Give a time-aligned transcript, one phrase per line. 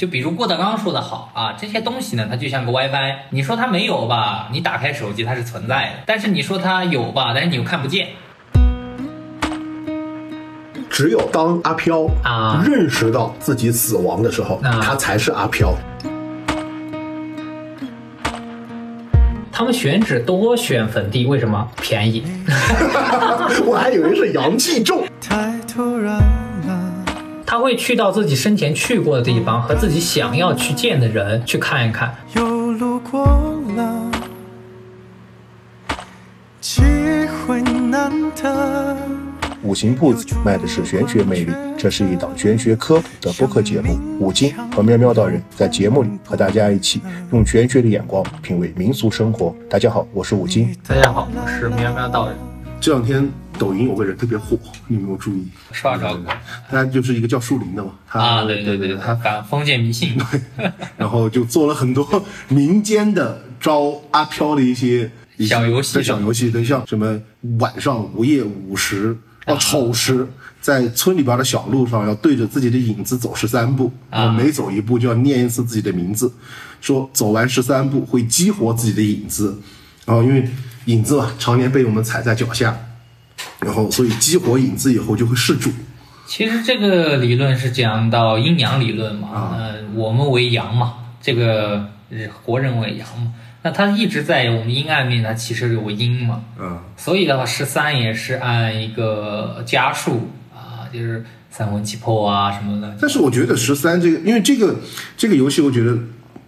[0.00, 8.08] 就比如郭德纲说的好啊，这些东西呢，它就像个 WiFi，你说它没有吧，你打开手机它是存在的，但是你说它有吧，但是你又看不见。
[10.88, 15.74] 只有当阿飘啊认识到自己死亡的时候，啊他才是阿飘。
[19.52, 22.24] 他们选址多选坟地，为什么便宜？
[23.66, 25.04] 我还以为是阳气重。
[27.50, 32.14] 他会去到自己生前去过的地方和自己想要去见的人去看一看。
[32.36, 33.26] 又路过
[33.76, 34.08] 了，
[36.60, 36.80] 机
[37.44, 38.08] 会难
[38.40, 38.96] 得。
[39.64, 43.98] 五行铺子卖的是玄学魅力，这是一档玄学科普的播客节目。
[44.20, 49.52] 五金和喵喵道人在节目里和大家一起用玄学的眼光品味民俗生活。
[49.68, 50.72] 大家好，我是五金。
[50.86, 52.36] 大家好，我是喵喵道人，
[52.80, 55.46] 这两天抖音有个人特别火，你有没有注意？
[55.70, 56.32] 刷着过。
[56.68, 60.18] 他就是一个叫树林的嘛，他啊，对对对，他反封建迷信，
[60.96, 67.20] 然后就做了很多民间的招阿飘的一些小游戏小游戏，对，像什么
[67.58, 70.26] 晚上午夜午时哦丑时，
[70.62, 76.32] 在村里边的小路上要对着自己的影子走十三步，然后每走一步就要念一次自己的名字，
[76.80, 79.58] 说走完十三步会激活自己的影子，
[80.06, 80.48] 然后因为
[80.86, 82.76] 影子嘛常年被我们踩在脚下，
[83.60, 85.70] 然后所以激活影子以后就会是主。
[86.26, 89.56] 其实这个理论是讲到阴阳理论嘛，啊。
[89.58, 102.96] 呃，我们为阳嘛，这个呃活人为阳嘛，那它一直在我们阴暗面，它其实有阴嘛，嗯，所以的话，十三也是按一个家数啊，就是三魂七魄啊什么的。
[103.00, 104.76] 但是我觉得十三这个，因为这个
[105.16, 105.98] 这个游戏，我觉得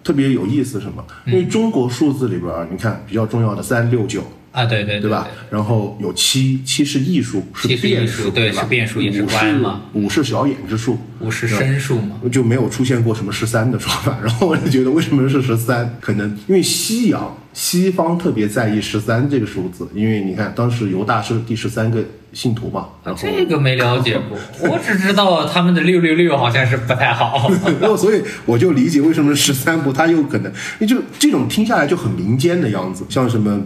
[0.02, 1.04] 特别有意思，什么？
[1.26, 5.28] 因为中国数字里边儿，你看比较重要的三六九，啊，对对对吧？
[5.50, 14.18] 然后有七，七是艺术，是变数对吧是变数也是五官嘛五是小眼之数，五是申数嘛，就没有出现过什么十三的说法。
[14.22, 15.96] 然后我就觉得为什么是十三？
[16.00, 22.02] 可能因为西洋西方特别在意十三这个数字，因为你看当时犹大是第十三个
[22.32, 24.38] 信徒嘛，然后这个没了解过，
[24.70, 27.50] 我只知道他们的六六六好像是不太好。
[27.80, 30.52] 然后所以我就理解为什么十三不它有可能，
[30.86, 33.62] 就这种听下来就很民间的样子，像什么。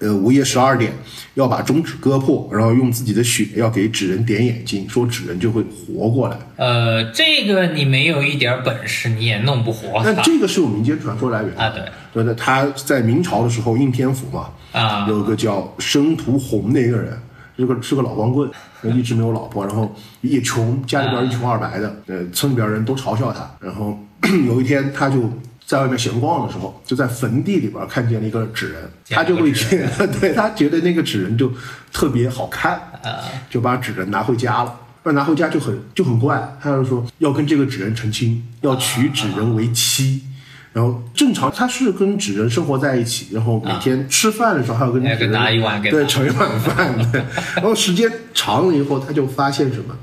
[0.00, 0.92] 呃，午夜十二点
[1.34, 6.38] 要把中指割破，然后用自己的血要给纸人点眼睛，说纸人就会活过来。
[6.56, 11.70] 呃，这个你没有一点本事，你也弄不活那这个是有民间传说来源的啊。
[11.70, 17.16] 对对的，他在明朝的时候，应天府嘛，啊，有个叫申屠洪的一个人，
[17.56, 18.50] 这个是个老光棍，
[18.82, 23.48] 一直没有老婆，然后也穷，家里边一穷二白的，呃，村里边人都嘲笑他。
[23.60, 23.98] 然后
[24.46, 25.30] 有一天，他就
[25.70, 31.52] 在外面闲逛的时候，就在坟地里边看见了一个纸人，他就会觉得， 对他觉得那个纸人就
[31.92, 32.72] 特别好看，
[33.04, 34.76] 啊就把纸人拿回家了。
[35.04, 40.24] 那拿回家就很就很怪，他就说要跟这个纸人成亲，要娶纸人为妻。
[40.72, 47.12] 然后正常他是跟纸人生活在一起，然后每天吃饭的时候还要跟纸人拿一碗对盛一碗饭。
[47.12, 47.22] 对，
[47.54, 49.96] 然后时间长了以后，他就发现什么，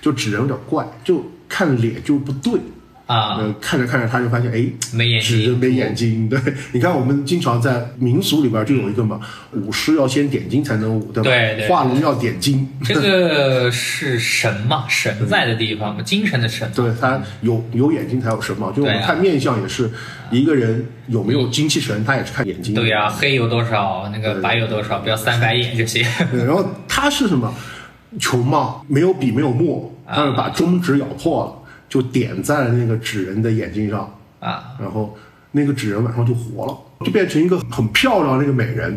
[0.00, 2.60] 就纸人有点怪，就看脸就不对。
[3.08, 6.28] 啊，呃，看着看着他就发现，哎，没眼睛没眼睛。
[6.28, 6.38] 对，
[6.72, 9.18] 你看我们经常在民俗里边就有一个嘛，
[9.52, 11.30] 舞狮要先点睛才能舞，对吧？
[11.30, 12.68] 对对画龙要点睛。
[12.84, 16.70] 这个是神嘛，神在的地方嘛，精神的神。
[16.74, 19.90] 对他有有眼睛才有神嘛，就我们看面相也是，
[20.30, 22.74] 一个人有没有精气神，他也是看眼睛。
[22.74, 26.04] 对呀、黑有多少，那个白有多少，不要三白眼就行。
[26.30, 27.50] 然后他是什么？
[28.18, 31.57] 穷嘛，没有笔没有墨，啊他是把中指咬破了，
[31.88, 35.16] 就点在了那个纸人的眼睛上，啊，然后
[35.52, 38.90] 那个纸人晚上就活了，就变成一个很漂亮的那个美人，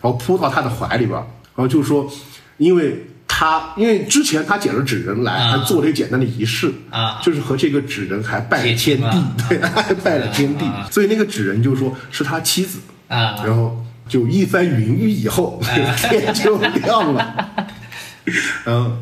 [0.00, 2.10] 然后扑到他的怀里边，然后就说，
[2.58, 5.58] 因为他因为之前他捡了纸人来，啊。
[5.58, 7.20] 还做了一个简单的仪式啊。
[7.22, 10.64] 就是和这个纸人还拜了天地，对，还拜了天地。
[10.64, 13.36] 啊，所以那个纸人就说是他妻子，啊。
[13.44, 15.60] 然后就一番云雨以后，
[16.08, 17.66] 天就亮了。
[18.64, 18.92] 然后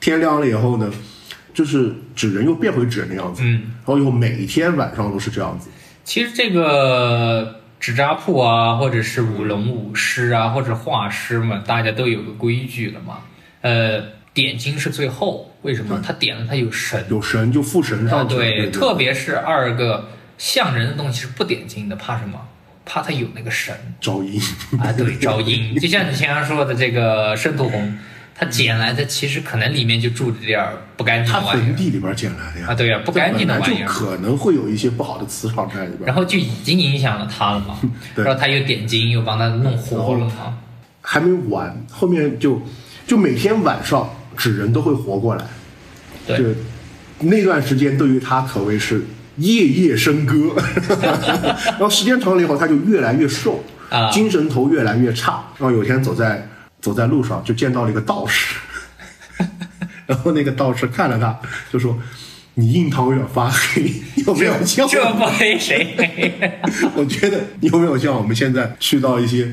[0.00, 0.90] 天亮了以后呢，
[1.58, 5.68] 就是纸人又变回纸人的样子，嗯，然后又每天晚上都是这样子，
[6.04, 13.18] 其实这个纸扎铺啊，或者是舞龙舞狮啊，或者画师们，大家都有个规矩的嘛。
[13.62, 14.00] 呃，
[14.32, 16.00] 点睛是最后，为什么？
[16.00, 17.04] 他点了，他有神。
[17.10, 22.38] 有神就附神啊，上对，对特别是二个像人的东西是不点睛的，怕什么？
[22.86, 24.40] 怕他有那个神招阴，
[24.78, 25.76] 啊，对，招阴。
[25.80, 27.98] 就像你前面说的这个申屠红，
[28.38, 33.86] 他捡来的其实可能里面就住着点儿不干净他的玩意儿坟地里边捡来的呀，啊，对呀、不干净的玩意儿。
[33.86, 37.78] 就可能会有一些不好的磁场在里边，然后就已经影响了他了嘛，
[38.14, 40.56] 对然后他又点睛，又帮他弄活了嘛，
[41.02, 42.62] 还没完，后面就
[43.06, 45.44] 就每天晚上纸人都会活过来，
[46.26, 46.44] 对就
[47.20, 49.04] 那段时间对于他可谓是
[49.38, 50.54] 夜夜笙歌，
[51.66, 55.42] 然后时间长了以后，他就越来越瘦，啊精神头越来越差。
[55.58, 56.48] 然后有一天走在
[56.80, 58.54] 走在路上，就见到了一个道士，
[60.06, 61.38] 然后那个道士看了他，
[61.72, 61.98] 就说
[62.54, 63.92] ：“你印堂有点发黑，
[64.26, 66.50] 有没有像这 不黑谁黑？
[66.94, 69.52] 我觉得有没有像我们现在去到一些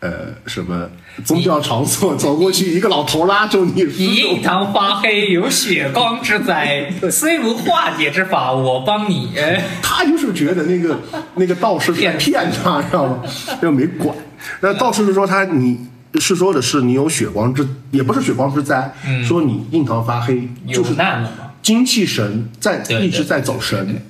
[0.00, 0.88] 呃什么
[1.24, 9.36] 宗教场所，走过去一个老头拉住你，你印堂发黑，有血光之灾，虽无化解之法，我帮你。
[9.36, 10.98] 哎他就是觉得那个
[11.36, 13.22] 那个道士骗骗他，知道吗？
[13.62, 14.16] 就没管。
[14.60, 15.86] 那道士就说他你。
[16.18, 18.92] 是说的是你有血光之，也不是血光之灾，
[19.24, 21.52] 说你印堂发黑，就是难了嘛？
[21.62, 24.00] 精气神在一直在走神，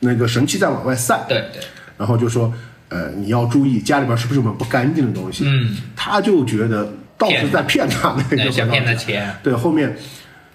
[0.00, 1.24] 那个神气在往外散。
[1.28, 1.62] 对对，
[1.98, 2.52] 然后就说，
[2.88, 5.44] 呃，你要注意家里边是不是有什么不干净的东西。
[5.46, 9.34] 嗯，他就觉得道士在骗他，那个对想骗他钱。
[9.42, 9.96] 对，后面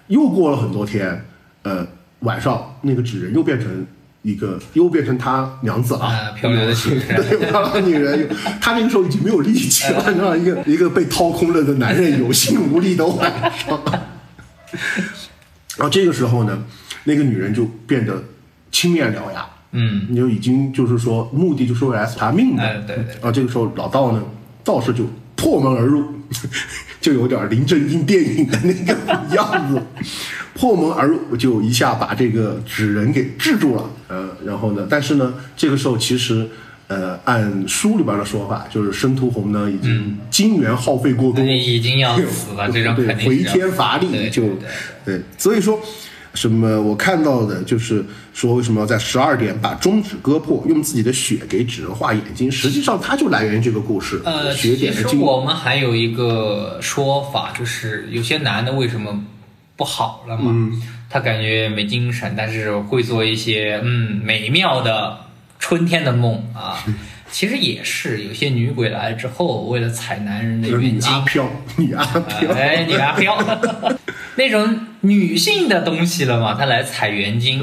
[0.08, 1.24] 又过了很多天，
[1.62, 1.86] 呃，
[2.20, 3.86] 晚上那个纸人又变成
[4.22, 7.16] 一个，又变成他娘子了，啊漂亮的女人。
[7.28, 8.28] 对，漂亮的女人，
[8.60, 13.80] 他那个时候已经没有力气了， 你知道，一个一个被掏空了的男人，有心无力的晚上。
[15.76, 16.64] 然后这个时候呢，
[17.04, 18.22] 那个女人就变得
[18.72, 22.62] 青面獠牙，嗯，你就已经就是说目的就是为了查命的。
[22.62, 23.14] 哎对对。
[23.20, 24.22] 啊，这个时候老道呢，
[24.64, 25.04] 道士就
[25.36, 26.04] 破门而入，
[27.00, 29.82] 就有点林正英电影的那个样子，
[30.54, 33.90] 破门而入就一下把这个纸人给制住了。
[34.08, 36.48] 呃，然后呢，但是呢，这个时候其实。
[36.88, 44.44] 呃，按书里边的说法，就是申屠洪呢已经精元耗费过多，已经要死了，这张对肯定回天乏力就
[45.04, 45.78] 对，所以说
[46.34, 59.24] 什么我看到的就是说为什么要在十二点把中指割破，用自己的血给纸人画眼睛，实际上它就来源于这个故事，呃，血其实点的经我们还有一个说法，就是有些男的为什么
[59.76, 60.44] 不好了嘛？
[60.46, 60.82] 嗯。
[61.10, 65.16] 他感觉没精神，但是会做一些嗯美妙的
[65.58, 66.84] 春天的梦啊。
[67.30, 73.36] 其实也是有些女鬼来了之后，为了踩男人的就是元精你阿，飘，你阿飘，哎，女阿飘，
[74.38, 77.60] 那种女性的东西了嘛，她来采元精，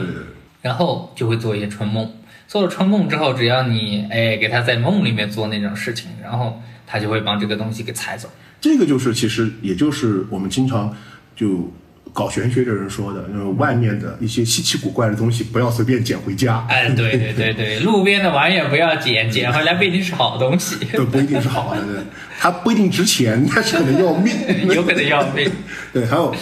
[0.62, 2.12] 然后就会做一些春梦。
[2.48, 8.30] 做了春梦之后，只要你哎给她在梦里面做那种事情，然后她就会帮这个东西给采走。
[8.60, 10.96] 这个就是其实也就是我们经常
[11.36, 11.72] 就。
[12.14, 21.96] 搞玄学的人说的，就是，外面的一些稀奇古怪的东西不要随便捡回家，哎，对对对对， 路边的玩意儿不要捡，捡回来不一定是好东西，对，不一定是好的，对，
[22.40, 24.34] 它不一定值钱，但是可能要命。
[24.74, 25.52] 有可能要命。
[25.92, 26.34] 对，还有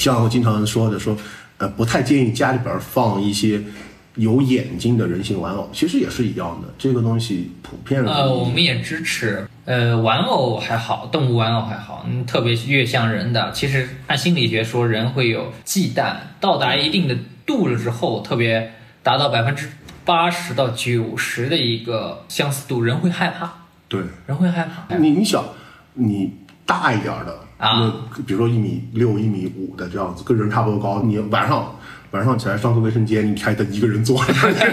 [0.00, 1.14] 像我经常说的说，
[1.58, 3.62] 呃，不太建议家里边放一些
[4.14, 8.02] 有眼睛的人形玩偶，其实也是一样的，这个东西普遍。
[8.06, 9.46] 呃，我们也支持。
[9.66, 17.14] 呃，玩偶还好，动物玩偶还好，嗯，特别越像人的，其实按心理学说，人会有忌惮，到达一定的
[17.44, 19.68] 度了之后，特别达到百分之
[20.06, 23.52] 八十到九十的一个相似度，人会害怕，
[23.86, 24.96] 对，人会害怕。
[24.96, 25.44] 你你想，
[25.92, 26.32] 你
[26.64, 31.72] 大一点的，啊那比如说一米六、一米五的这样子，跟人差不多高，你晚上。
[32.12, 34.20] 晚上起来上个卫生间，你还得一个人坐，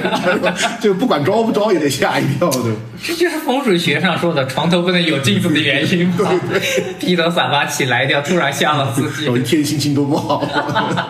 [0.81, 2.79] 这个不管招不招也得吓一跳，对吧？
[2.99, 6.27] 这就是风水学上说的床头不能有镜子的原因吧。
[6.99, 9.31] 披头散发起来一定要突然吓到自己。
[9.31, 10.43] 一天心情都不好。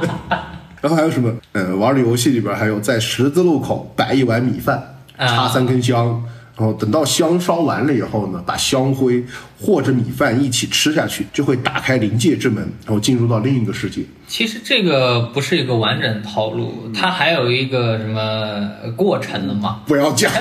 [0.81, 1.33] 然后还有什么？
[1.53, 6.22] 呃，玩的游戏里边还有在十字路口摆一碗米饭，啊插三根香，
[6.57, 9.23] 然后等到香烧完了以后呢，把香灰
[9.59, 14.01] 和着米饭一起吃下去，就会打开临界之门，然后进入到另一个世界。
[14.27, 18.19] 其实这个不是一个完整套路，它还有一个什么
[18.83, 19.81] 呃过程的嘛？
[19.85, 20.31] 不要讲，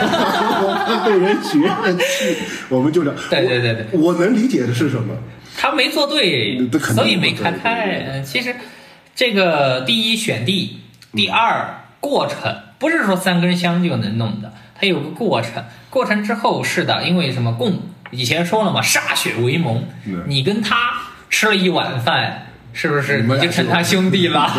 [1.04, 2.36] 被人学着去。
[2.70, 5.14] 我们就讲，对对对对我，我能理解的是什么？
[5.58, 8.06] 他没做对所以没开不对开。
[8.10, 8.56] 呃其实
[9.14, 10.78] 这个第一选地，
[11.12, 15.64] 第二过程，不是说三根香就能弄的，它有个过程。
[15.90, 17.80] 过程之后是的，因为什么共
[18.10, 20.92] 以前说了嘛，歃血为盟嗯，你跟他
[21.30, 24.52] 吃了一碗饭，是不是你就成他兄弟了？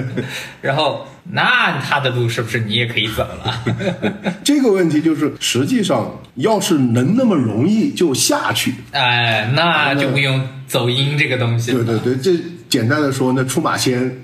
[0.62, 3.64] 然后那他的路是不是你也可以走了？
[4.42, 11.84] 这个问题就是，实际上要是能那么容易就下去，哎，那就不用走阴这个东西了。
[11.84, 14.22] 对对对，这简单的说，那出马仙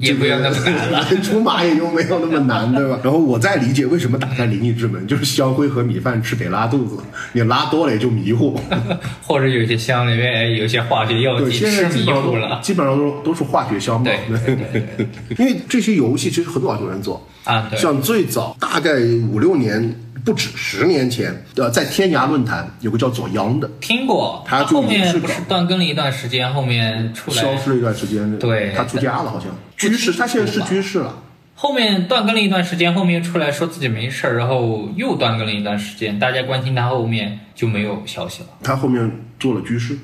[0.00, 1.04] 也不用那么难了。
[1.22, 2.98] 出马也就没有那么难，对吧？
[3.04, 6.96] 然后我再理解为什么打开灵异之门，就是香灰和米饭吃得拉肚子，
[7.32, 8.58] 你拉多了也就迷糊。
[9.22, 14.04] 或者有些香里面有一些化学药对，剂，现在吃迷基本上都糊了基本上都都是化学香嘛。
[14.04, 15.06] 对 对对对
[15.38, 17.70] 因为这些游戏其实很早就有人做，啊。
[17.76, 18.94] 像最早大概
[19.30, 31.22] 五六年，不止十年前，呃，在天涯论坛有个叫左阳的，听过，他就后面不是断更了一段时间，后面出来消失了一段时间，对他出家了好像，居士，他现在是居士了。
[31.54, 39.98] 后面断更了一段时间，后面又出来说自己没事儿，然后又断更了一段时间，大家关心他后面就没有消息了，他后面做了居士。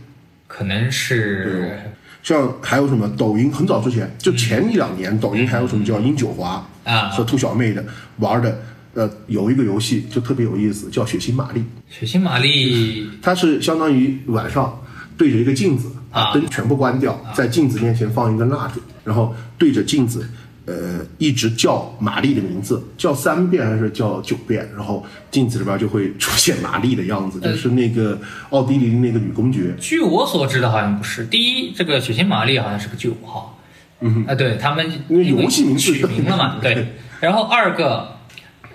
[0.48, 1.76] 可能是
[2.22, 7.84] 像还有什么抖音很早之前，就前一两年，抖音还有什么叫殷九华啊和兔小妹的
[8.18, 8.56] 玩的，
[8.96, 11.62] 呃，有一个游戏就特别有意思，叫血腥玛丽。
[11.90, 14.82] 血腥玛丽它是相当于晚上
[15.18, 20.26] 对着一个镜子，啊把灯全部关掉，在镜子面前放一根蜡烛，然后对着镜子，
[20.64, 29.74] 呃，一直叫玛丽的名字，叫三遍还是叫九遍，然后镜子里边就会出现玛丽的样子，就是那个奥地利的那个女公爵。
[29.78, 31.26] 据我所知的，好像不是。
[31.26, 33.60] 第一，这个血腥玛丽好像是个九号，
[34.00, 36.94] 嗯啊，对他们因为游戏名字取名了嘛，对。
[37.20, 38.15] 然后二个，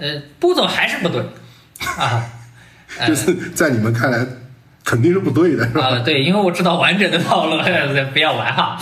[0.02, 1.22] 呃，步骤还是不对
[1.98, 2.26] 啊，
[3.00, 4.26] 呃就是在你们看来
[4.84, 5.90] 肯定是不对的，是吧？
[5.90, 7.58] 啊，对，因为我知道完整的套路，
[8.12, 8.78] 不要玩哈，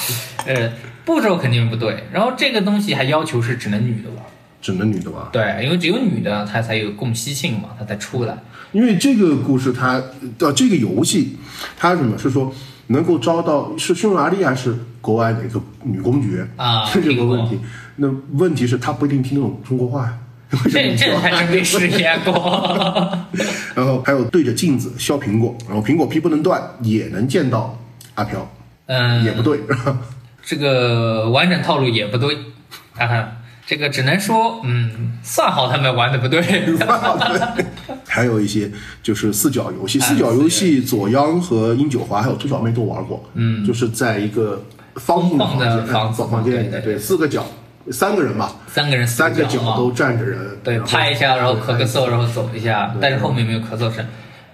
[0.46, 0.72] 呃，
[1.04, 2.06] 步骤肯定不对。
[2.14, 4.24] 然后这个东西还要求是只能女的玩，
[4.62, 5.22] 只能女的玩。
[5.34, 8.38] 对，因为只有女的她才有共吸性嘛，她才出来。
[8.72, 10.02] 因为这个故事它，
[10.40, 11.38] 呃，这个游戏，
[11.78, 12.54] 它什么是说
[12.88, 17.60] 能够招到是匈牙利还是国外的一个女公爵啊 这个问题。
[17.98, 20.18] 那问题是她不一定听得懂中国话呀。
[20.72, 22.34] 这这还真没实验过。
[23.76, 27.78] 然后还有对着镜子削苹果，然后苹果皮不能断，也能见到
[28.16, 28.50] 阿飘，
[28.88, 29.60] 嗯，也不对。
[30.44, 32.36] 这个完整套路也不对，
[32.96, 33.32] 哈哈，
[33.68, 36.42] 这个只能说，嗯，算好他们玩的不对。
[38.08, 38.72] 还有一些
[39.04, 44.66] 就是四角游戏，啊四角游戏左央和殷九华还有兔小妹都玩过，嗯就是在一个
[44.96, 47.46] 方形的房间，房子房间里面，对，四个角，
[47.92, 54.06] 三个人吧，三个人三个角都站着人，对，拍一下，然后咳个嗽，然后走一下，但是后面没有咳嗽声。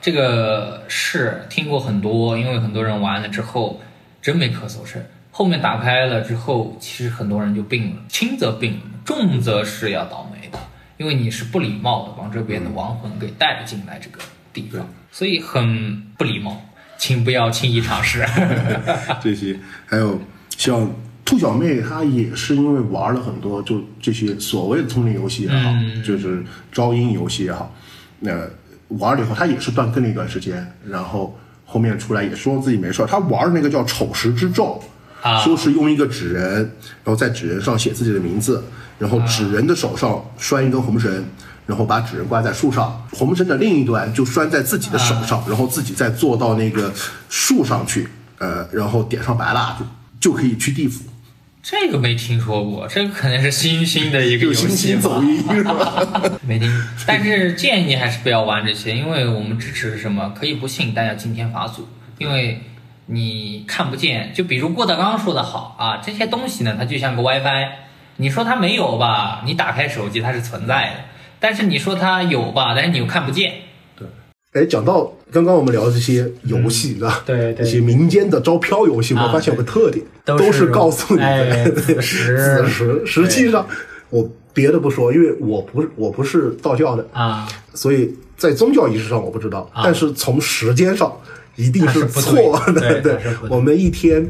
[0.01, 3.81] 这个是听过很多，因为很多人玩了之后
[4.21, 5.01] 真没咳嗽声。
[5.31, 10.57] 后面打开了之后，其实很多人就病了，轻则病，重则是要倒霉的，
[10.95, 14.19] 因为你是不礼貌的，往这边的亡魂给带进来这个
[14.53, 16.61] 地方，所以很不礼貌，
[16.97, 18.25] 请不要轻易尝试。
[19.21, 20.21] 这些，还有
[20.55, 20.89] 像
[21.25, 27.73] 兔小妹，她也是因为玩了很多就这些所谓的通灵游戏也好，嗯就是招阴游戏也好，
[28.19, 28.31] 那
[28.89, 33.05] 玩了以后，她也是断更了一段时间，然后后面出来也说自己没事儿。
[33.05, 34.81] 她玩的那个叫丑时之咒。
[35.21, 36.57] 啊说是用一个纸人，
[37.03, 38.63] 然后在纸人上写自己的名字，
[38.99, 41.25] 然后纸人的手上拴一根红绳，
[41.65, 46.93] 然后把纸人挂在树上，红绳的另一端就拴在自己的手上，然后自己再坐到那个
[47.27, 49.83] 树上去，呃，然后点上白蜡烛，
[50.19, 51.03] 就可以去地府，
[51.67, 55.19] 这个没听说过，这个可能是新兴的一个 游戏吧？
[56.45, 56.71] 没听，
[57.07, 61.87] 但是建议还是不要玩这些，因为我们支持什么可以不信，但要敬天法祖，
[62.19, 62.61] 因为
[63.07, 64.31] 你看不见。
[64.31, 67.69] 就比如郭德纲说的好啊，这些东西呢，它就像个 WiFi，
[68.17, 70.99] 你说它没有吧，你打开手机它是存在的，
[71.39, 73.53] 但是你说它有吧，但是你又看不见。
[74.55, 77.21] 哎，讲到刚刚我们聊的这些游戏，对吧？
[77.25, 83.05] 对对这些民间的招飘游戏，我啊发现有个特点，都都是告诉你的哎 子时子时。
[83.05, 83.67] 实际上，
[84.09, 91.11] 我别的不说，因为我不是我不是道教的，啊，所以在宗教仪式上我不知道，但是从时间上
[91.57, 93.01] 一定是错的。
[93.01, 93.17] 对
[93.49, 94.25] 我们一天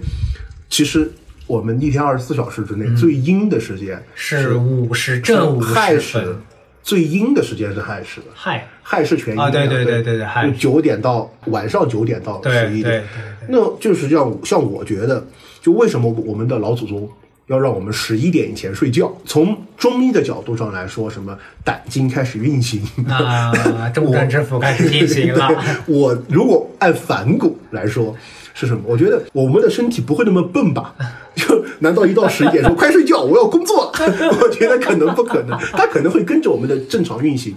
[0.72, 1.12] 其实
[1.46, 6.36] 我们一天二十四小时之内、最阴的时间是午时正午时亥时分，，
[6.86, 8.28] 最阴的时间是亥时的。
[8.36, 13.04] 亥，亥是全阴啊对对对对对就九点到晚上九点到对十一点
[13.50, 15.26] 那就是这样像我觉得，
[15.62, 17.10] 就为什么我们的老祖宗
[17.48, 19.12] 要让我们十一点以前睡觉？
[19.26, 25.50] 从中医的角度上来说，什么胆经开始运行啊，重症之府开始运行了。
[25.86, 28.16] 我如果按反骨来说
[28.56, 28.82] 是什么？
[28.88, 30.96] 我觉得我们的身体不会那么笨吧？
[31.36, 33.92] 就难道一到十一点说快睡觉，我要工作？
[34.42, 37.54] 我觉得可能不可能，它可能会跟着我们的正常运行。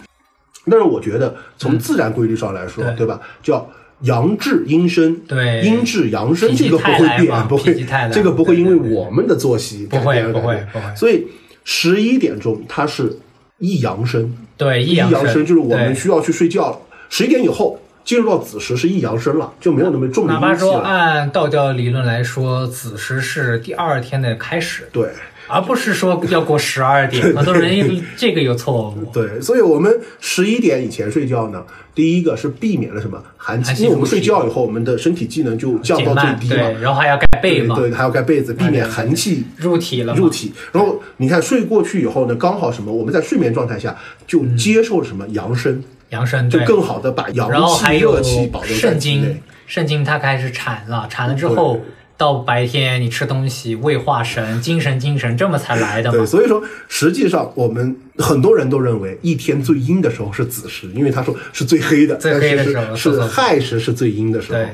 [0.70, 3.18] 但是我觉得从自然规律上来说，对对吧？
[3.42, 3.66] 叫
[4.02, 7.74] 阳至阴生，对阴至阳生，这个不会变，不会
[8.12, 11.26] 这个不会因为我们的作息不会改变不会不会所以
[11.64, 13.18] 十一点钟它是
[13.58, 16.78] 一阳生，对，一一阳阳生就是我们需要去睡觉了。
[17.08, 20.78] 十一点以后进入到子时是一阳生了，就没有那么重的哪怕说。
[20.78, 25.10] 按道教理论来说，子时是第二天的开始，对
[25.46, 27.22] 而不是说要过十二点。
[27.36, 29.04] 很多人这个有错误。
[29.12, 31.62] 对，所以我们十一点以前睡觉呢，
[31.94, 36.80] 第一个是避免了什么寒气，因为我们睡觉以后，我们的身体机能就降到，最低了对，。
[36.80, 40.54] 然后还要盖被嘛，对，还要盖被子，避免寒气入体了，入体。
[40.72, 42.90] 然后你看睡过去以后呢，刚好什么？
[42.90, 43.94] 我们在睡眠状态下
[44.26, 51.82] 就接受了什么阳生，阳生，就对更好的把阳然后还气、有热气保肾经。，肾经它开始产了，产了之后
[52.16, 56.26] 到白天你吃东西胃化神，精神精神，这么才来的对，嘛。
[56.26, 64.68] 所以说实际上我们很多人都认为一天最阴的时候是子时，因为他说是最黑的，最黑的时候是亥时是最阴的时候对。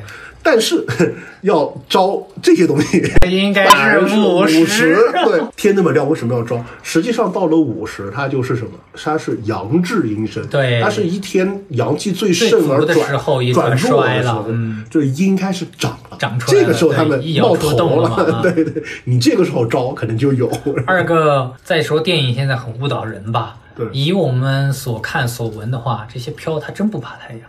[0.44, 0.84] 但是
[1.40, 4.94] 要招这些东西， 应该是五十。
[5.24, 6.62] 对，天那么亮，为什么要招？
[6.82, 8.70] 实际上到了五十，它就是什么？
[8.94, 20.50] 它是阳至阴生，对它是一天阳气最最盛的转时候弱的时候，了嗯就是阴开始长了，长出来了这个时候他们一摇冒头了对对，你这个时候招可能就有。
[20.86, 23.56] 二个再说电影现在很误导人吧。
[23.76, 27.40] 对以我们所看所闻的话，这些飘它真不怕太阳，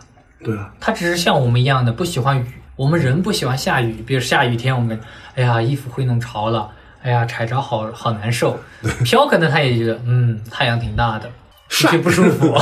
[0.42, 2.44] 对啊，它只是像我们一样的不喜欢雨。
[2.76, 5.00] 我们人不喜欢下雨，比如下雨天，我们
[5.34, 6.70] 哎呀衣服会弄潮了，
[7.02, 8.58] 哎呀踩着好好难受。
[9.02, 11.30] 飘可能他也觉得，嗯，太阳挺大的，
[11.70, 12.54] 出去不舒服。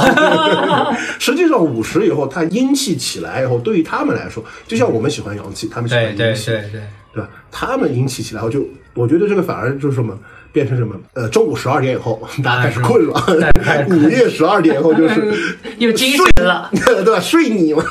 [1.19, 6.83] 实际上午时以后，它阴气起来以后，对于他们来说，就像我们喜欢阳气，他们喜欢阴气，对对对，
[7.15, 7.29] 对吧？
[7.51, 10.17] 他们阴气起来后，就我觉得这个反而就是什么，
[10.55, 10.95] 变成什么？
[11.15, 15.35] 呃，中午十二点以后，大家开始困了大家开始； 困午夜十二点以后就是
[15.79, 16.71] 有精神了。
[16.73, 17.19] 对吧？
[17.19, 17.83] 睡你吗？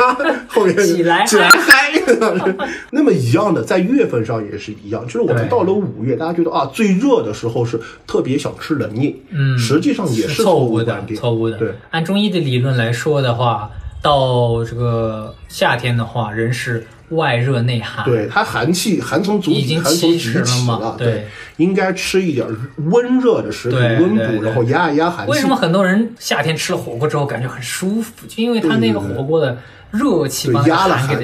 [0.47, 1.91] 后面起来起来嗨。
[2.91, 11.57] 那么一样的，在月份上也是一样，就是我们到了五月，大家觉得啊，最热的时候是特别想吃冷饮，嗯实际上也是错误的观，点，错误的。
[11.57, 13.69] 对，按中医的理论来说的话，
[14.01, 18.05] 到这个夏天的话，人是外热内寒。
[18.05, 21.27] 对，它寒气寒从足底，已经寒从七极十了嘛起了，对
[21.57, 22.45] 应该吃一点
[22.77, 25.31] 温热的食品对温补，然后压一压寒气。
[25.31, 28.11] 为什么很多人夏天吃了火锅之后感觉很舒服？
[28.27, 29.57] 就因为他那个火锅的
[29.91, 30.67] 热气把寒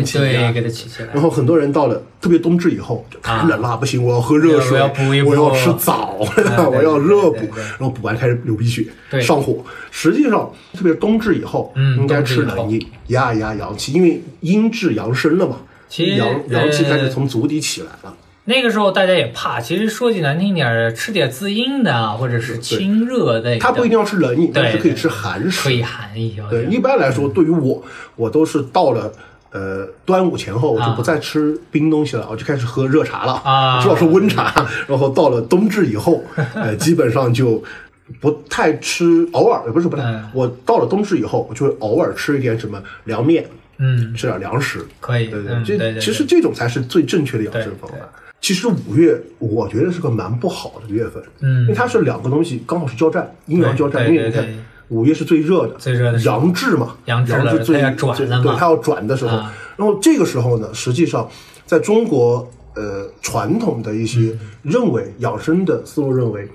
[0.05, 1.22] 气压对给它起起来然。
[1.22, 9.65] 后很多人到了特别冬至以后，就太冷了，不行，我要喝热水，我要补一补我要吃枣，对 我要热补对对对，然后补完开始流鼻血，对上火。
[9.89, 15.55] 实际上，特别冬至以后，嗯应该吃冬至以后冷饮，压一压阳气，因为阴至阳生了嘛，
[15.89, 18.15] 其实阳阳气开始呃从足底起来了。
[18.46, 25.72] 那个时候大家也怕，其实说句难听点儿，吃点滋阴的啊或者是清热的，它不一定要吃冷饮，但是可以吃寒食可。
[25.72, 26.43] 以寒一下。
[26.50, 27.84] 对，一般来说，对于我，
[28.16, 29.11] 我都是到了
[29.51, 34.68] 呃端午前后，我就啊不再吃冰东西了，我就开始喝热茶了啊主要是温茶。
[34.87, 36.24] 然后到了冬至以后，
[36.55, 37.64] 呃，基本上就
[38.20, 43.46] 不太吃，偶尔也不是不太，嗯我到了冬至以后，我就会偶尔吃一点什么凉面，
[43.79, 44.85] 嗯，吃点粮食。
[45.00, 47.98] 可以，对对，这其实这种才是最正确的养生方法。
[48.42, 54.07] 其实五月我觉得是个蛮不好的月份，嗯因为它是两个东西刚好是交战，阴阳交战。
[54.07, 54.48] 因为你看
[54.87, 59.53] 五月是最热的，最热的阳至嘛，阳至最最对，它要转的时候啊。
[59.75, 61.29] 然后这个时候呢，实际上
[61.65, 66.48] 在中国呃传统的一些嗯认为养生的思路认为，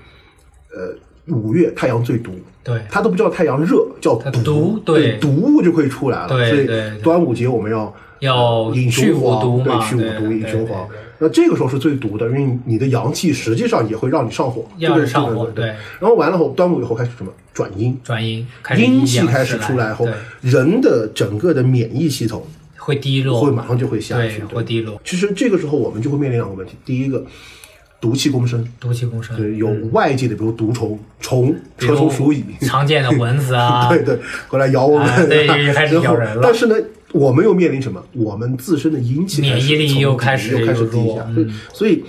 [0.75, 0.95] 呃
[1.27, 2.31] 五月太阳最毒，
[2.63, 2.81] 对。
[2.89, 6.27] 它都不叫太阳热，叫毒，毒对，毒物就会出来了。
[6.27, 6.97] 对所以对对。
[6.99, 10.87] 端午节我们要要呃饮去雄黄，对，去五毒，饮对对雄黄。
[10.87, 10.95] 对。
[10.95, 11.01] 对。
[11.17, 15.65] 那这个时候是最毒的，因为你的阳气实际上也会让你上火，要这个是上火这个对。
[15.65, 15.67] 对。
[15.99, 17.31] 然后完了后，端午以后开始什么？
[17.53, 20.05] 转阴，转阴，开阴气开始出来后，
[20.41, 27.25] 人的整个的免疫系统会低落，会马上就会下去，，会低落，其实这个时候我们就会面临两个问题，第一个，
[28.05, 36.41] 毒气共生，毒气攻身，对，有外界的，比如毒虫、虫、比如车虫鼠蚁， 常见的蚊子啊， 对对，过来咬我们，啊对 开始咬人了。
[36.43, 36.75] 但是呢，
[37.13, 37.99] 我们又面临什么？
[38.13, 42.05] 我们自身的阴气免疫力又开始又开始弱低下，所以所以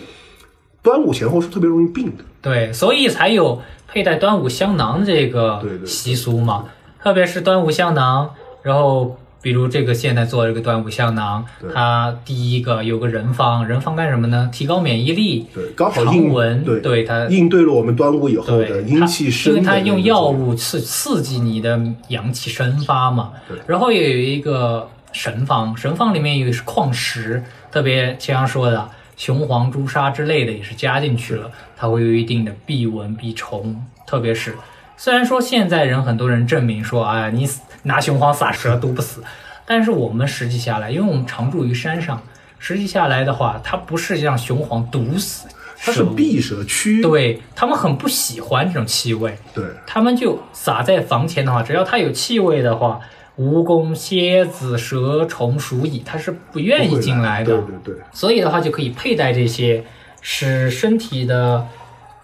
[0.83, 2.25] 端午前后是特别容易病的。
[2.43, 5.87] 对，所以才有佩戴端午香囊这个对对对。
[5.87, 6.67] 习俗嘛。
[7.03, 8.29] 特别是端午香囊，
[8.63, 14.49] 然后比如这个现在做这个端午香囊，它第一个有个人方，人方干什么呢？
[14.53, 23.57] 提高免疫力，对，刚好常应温，对对它应对了我们端午以后的，阴气生因为它用药物刺刺激你的阳气生发嘛对。
[23.67, 33.81] 然后也有一个神方，神方里面有是矿石，特别前阳说的雄黄、朱砂之类的也是加进去了，它会有一定的避蚊避虫。
[34.07, 34.55] 特别是
[34.97, 39.23] 虽然说现在人很多人证明说，哎呀，你死拿雄黄撒蛇毒不死，
[39.65, 42.21] 但是我们实际下来，因为我们常住于山上，
[42.59, 49.65] 实际下来的话，它不是让雄黄毒死它是避蛇驱，对他们很不喜欢这种气味，对。
[49.87, 52.99] 他们就撒在房前的话，只要它有气味的话，
[53.39, 57.57] 蜈蚣、蝎子、蛇虫、鼠蚁，它是不愿意进来的。
[57.59, 59.85] 对对对，所以的话，就可以佩戴这些，
[60.21, 61.67] 使身体的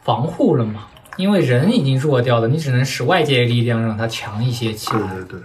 [0.02, 0.86] 防护了嘛。
[1.18, 4.98] 因为人已经弱掉了，你只能使外界力量让它强一些起来。
[5.14, 5.40] 对对对，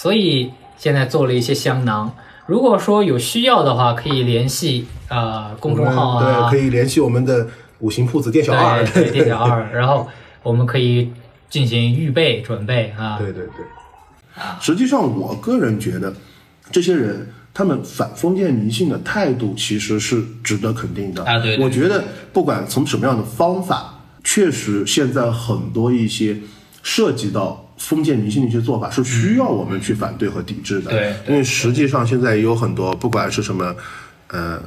[0.00, 2.10] 所以现在做了一些香囊。
[2.46, 7.46] 如果说有需要的话，可以联系呃公众号啊，对，可以联系我们的
[7.80, 10.08] 五行铺子店小二，对对，店小二， 然后
[10.42, 11.12] 我们可以
[11.50, 13.18] 进行预备准备啊。
[13.18, 13.66] 对对对。
[14.58, 16.14] 实际上，我个人觉得，
[16.72, 26.38] 这些人他们反封建迷信的态度其实是值得肯定的啊对对我觉得不管从什么样的方法，确实现在很多一些
[26.82, 30.90] 涉及到封建迷信的一些做法是需要我们去反对和抵制的。
[30.90, 33.74] 对因为实际上现在也有很多，不管是什么，
[34.28, 34.60] 呃，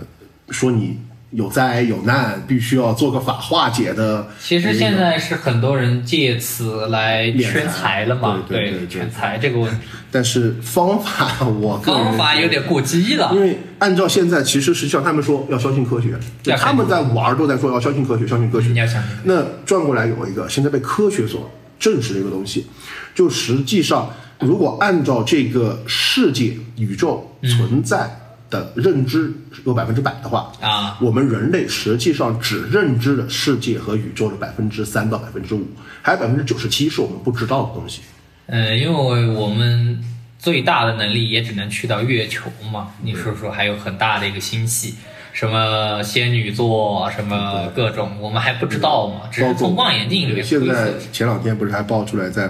[0.50, 0.98] 说你
[1.30, 4.28] 有灾有难，必须要做个法化解的。
[4.40, 9.78] 其实现在是很多人借此来圈财了嘛，对对对对圈财这个问题，
[10.12, 13.42] 但是方法，我方法有点过激了因。
[13.42, 16.10] 为按照现在，其实实际上他们说要相信科学，
[16.42, 18.70] 就要他们在玩儿都在说要相信科学，相信科学。
[18.70, 22.66] 你要相信科学那转过来有一个现在被科学所证实的一个东西，
[23.14, 29.34] 就实际上如果按照这个世界宇宙存在的认知
[29.66, 35.66] 有百分之百的话，啊，我们人类实际上只认知了世界和宇宙的百分之三到百分之五，
[36.02, 38.02] 还有百分之九十七是我们不知道的东西。
[38.48, 40.04] 嗯，因为我们
[40.38, 42.92] 最大的能力也只能去到月球嘛。
[43.02, 44.96] 你说说，还有很大的一个星系，
[45.34, 50.92] 什么仙女座，什么各种，我们还不知道嘛，只是从望远镜里面现在。
[51.12, 52.50] 前两天不是还爆出来，在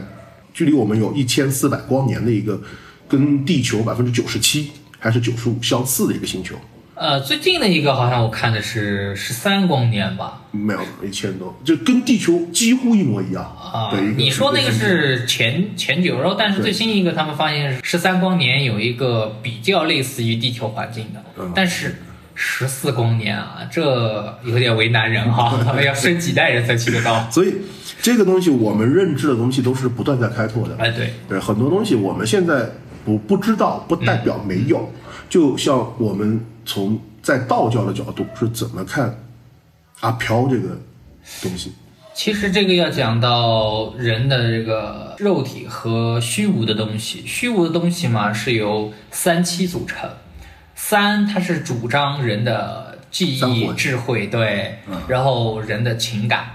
[0.53, 2.61] 距离我们有一千四百光年的一个
[3.07, 6.55] 跟地球百分之九十七还是九十五相似的一个星球，
[6.95, 10.41] 呃，最近的一个好像我看的是十三光年吧。
[10.51, 21.95] 没有一千多，就跟地球几乎一模一样啊的一个。，你说那个是前前九，然后但是最新一个他们发现十三光年有一个比较类似于地球环境的，嗯但是
[22.35, 27.29] 十四光年啊，这有点为难人哈， 要生几代人才去得到。
[27.29, 27.55] 所以
[28.01, 30.75] 这个东西我们认知的东西都是不断在开拓的。
[30.77, 32.69] 哎，对，对，很多东西我们现在
[33.05, 34.91] 不不知道，不代表没有。
[35.29, 39.17] 就像我们从在道教的角度是怎么看
[40.01, 40.77] 阿飘这个
[41.41, 41.71] 东西？
[42.15, 50.07] 其实这个要讲到人的这个肉体和虚无的东西，虚无的东西嘛是由三七组成，
[50.75, 55.01] 三它是主张人的记忆、智慧，对，嗯。
[55.07, 56.47] 然后人的情感，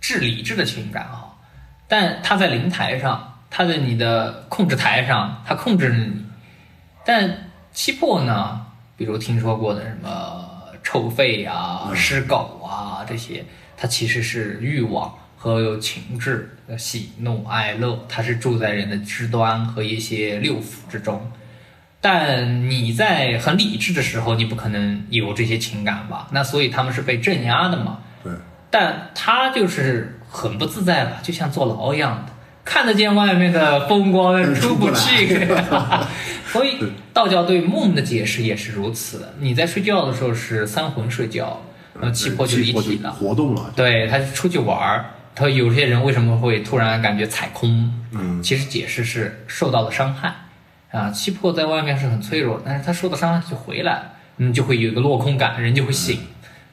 [0.00, 1.34] 智理智的情感啊，
[1.88, 6.24] 但它在灵台上，它在你的控制台上，它控制你，
[7.04, 10.50] 但七魄呢，比如听说过的什么
[10.82, 13.44] 臭肺啊、尸狗啊这些，
[13.76, 21.20] 它其实是欲望和有情志、喜怒哀乐，它是住在人的肢端和一些六腑之中。
[22.06, 26.28] 但你在很理智的时候，你不可能有这些情感吧？
[26.32, 28.00] 那所以他们是被镇压的嘛。
[28.22, 28.30] 对，
[28.70, 35.48] 但他就是很不自在吧，就像坐牢一样的，看得见外面的风光，但出不去。
[36.52, 36.76] 所以
[37.14, 39.32] 道教对梦的解释也是如此的。
[39.38, 41.62] 你在睡觉的时候是三魂睡觉，
[41.98, 43.12] 呃，气魄就离体了。
[43.12, 43.72] 活动了。
[43.74, 45.06] 对，他是出去玩儿。
[45.34, 47.90] 他有些人为什么会突然感觉踩空？
[48.12, 50.32] 嗯，其实解释是受到了伤害
[50.94, 51.10] 啊。
[51.10, 56.18] 气魄在外面是很脆弱，但是他受到伤害就回来了，嗯，就会有一个落空感，人就会醒，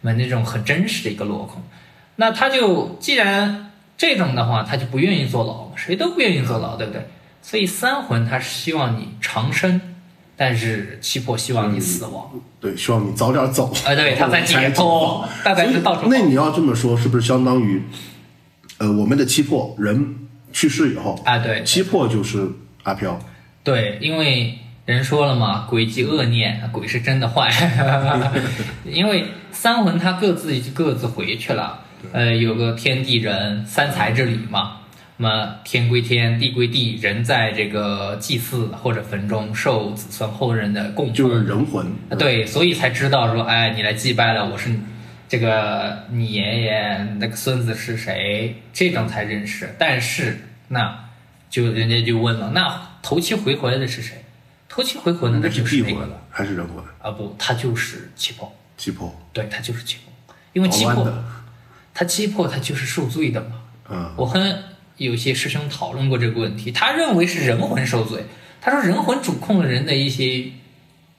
[0.02, 1.62] 那那种很真实的一个落空。
[2.18, 7.08] 那他就既然这种的话，他就不愿意坐牢嘛，谁都不愿意坐牢，对不对？
[7.42, 9.82] 所以三魂他是希望你长生，
[10.38, 12.30] 但是七魄希望你死亡。
[12.60, 13.74] 对，希望你早点走。
[13.86, 17.82] 啊，对， 他在解脱，大概是到处那你要这么说，是不是相当于，
[18.78, 22.48] 呃，我们的七魄人去世以后，啊，对，七魄就是
[22.84, 23.20] 阿飘，
[23.64, 27.52] 对，因为人说了嘛，鬼即恶念，鬼是真的坏。
[28.86, 31.80] 因为三魂他各自各自回去了，
[32.12, 34.78] 呃，有个天地人三才之理嘛。
[35.18, 41.86] 那么天归天，地归地，人在这个祭祀或者坟中受子孙后人的供奉，就是人魂。
[42.10, 44.76] 啊对，所以才知道说，哎，你来祭拜了，我是
[45.30, 49.70] 这个你爷爷那个孙子是谁，这种才认识。
[49.78, 50.92] 但是那
[51.52, 54.24] 就人家就问了，那头七回回来的是谁？
[54.70, 56.84] 头七回魂的那那是就是那个还是人魂？
[57.02, 61.12] 啊不，他就是气魄，气魄，对他就是气魄，因为气魄
[61.94, 63.62] 他气魄他就是受罪的嘛。
[63.90, 64.40] 嗯，我和
[64.98, 68.24] 有些师兄讨论过这个问题，他认为是人魂受罪。
[68.62, 70.46] 他说人魂主控了人的一些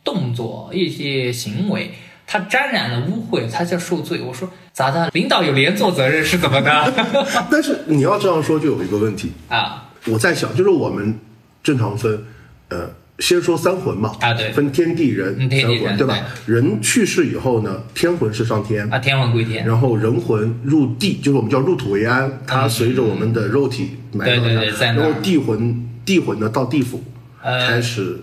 [0.04, 1.92] 动作、一些行为，
[2.26, 4.22] 他沾染了污秽，他叫受罪。
[4.22, 5.10] 我说咋的？
[5.10, 6.92] 领导有连坐责任是怎么的？
[7.50, 11.18] 但是你要这样说，就有一个问题，啊，我在想，就是我们
[11.62, 12.22] 正常分，
[12.68, 14.50] 呃，先说三魂嘛，啊对。
[14.52, 16.18] 分天地人嗯天地人三魂，对吧？
[16.46, 25.04] 人去世以后呢，天魂是上天，啊，天魂归天，然后人魂入地，就是我们叫入土为安，它随着我们的肉体埋到对对那对在那儿。
[25.04, 27.02] 然后地魂地魂呢到地府，
[27.42, 28.18] 呃开始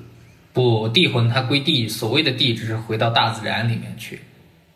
[0.52, 4.19] 不，地魂它归地，所谓的地只是回到大自然里面去。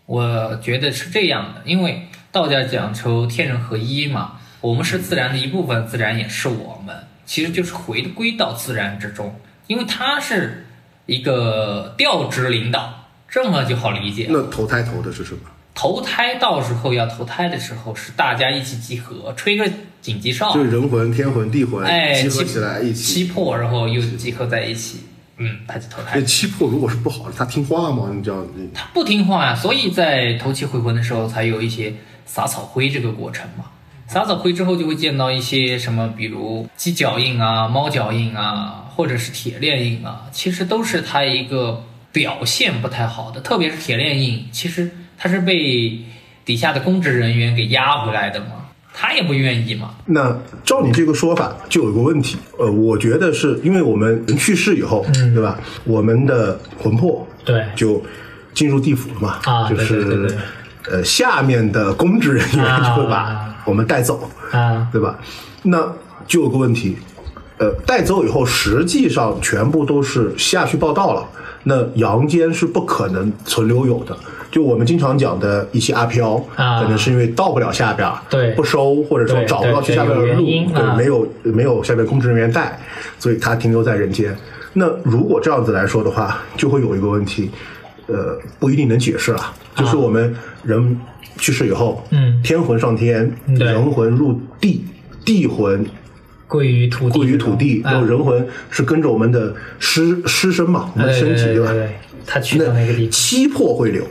[0.06, 6.96] 我觉得是这样的，因为道家讲求天人合一嘛，我们是自然的一部分，自然也是我们，
[7.26, 10.66] 其实就是回归到自然之中，因为他是
[11.06, 14.28] 一个调职领导，这么就好理解。
[14.30, 15.40] 那投胎投的是什么？
[15.76, 19.68] 投胎到时候要投胎的时候，是大家一起集合，吹个
[20.02, 23.02] 紧急哨，就是人魂、天魂、地魂哎，集合起来一起。
[23.02, 25.00] 七魄，然后又集合在一起，
[25.38, 26.22] 嗯，他就投胎那。
[26.22, 28.12] 七魄如果是不好的，他听话吗？
[28.14, 31.96] 你这样，你他不听话呀，所以在头七回魂的时候才有一些
[32.28, 33.66] 撒草灰这个过程嘛。
[34.08, 45.98] 撒草灰之后就会见到一些什么，比如鸡脚印啊、猫脚印啊，或者是铁链印啊，其实都是他一个表现不太好的，特别是铁链印，其实他是被
[46.46, 49.96] 底下的公职人员给压回来的嘛，他也不愿意嘛。
[50.06, 52.38] 那照你这个说法，就有一个问题。
[52.60, 55.60] 呃，我觉得是因为我们人去世以后，嗯对吧？
[55.86, 58.04] 我们的魂魄对就
[58.54, 60.38] 进入地府了嘛，啊就是对对对对
[60.92, 65.18] 呃下面的公职人员啊就会把我们带走，啊，对吧？
[65.64, 65.94] 那
[66.28, 66.98] 就有个问题，
[67.58, 71.26] 呃，带走以后，实际上全部都是下去报道了。
[71.66, 74.14] 那阳间是不可能存留有的，
[74.52, 82.78] 就我们经常讲的一些阿飘，啊可能是因为到不了下边儿，对不收，或者说找不到去下边的路，对没有没有下面公职人员带，
[83.18, 84.36] 所以他停留在人间。
[84.74, 87.50] 那如果这样子来说的话，就会有一个问题，
[88.08, 89.40] 呃，不一定能解释了，
[89.76, 91.00] 就是我们人
[91.38, 92.42] 去世以后，嗯。
[92.44, 93.66] 天魂上天，对。
[93.68, 94.86] 人魂入地，
[95.26, 95.86] 地魂
[96.48, 101.68] 归于土地，归于土地，啊然后人魂是跟着我们的尸尸身嘛，我们的对身体吧？
[101.68, 101.90] 对对对，
[102.26, 104.04] 他去到那个地方，七魄会留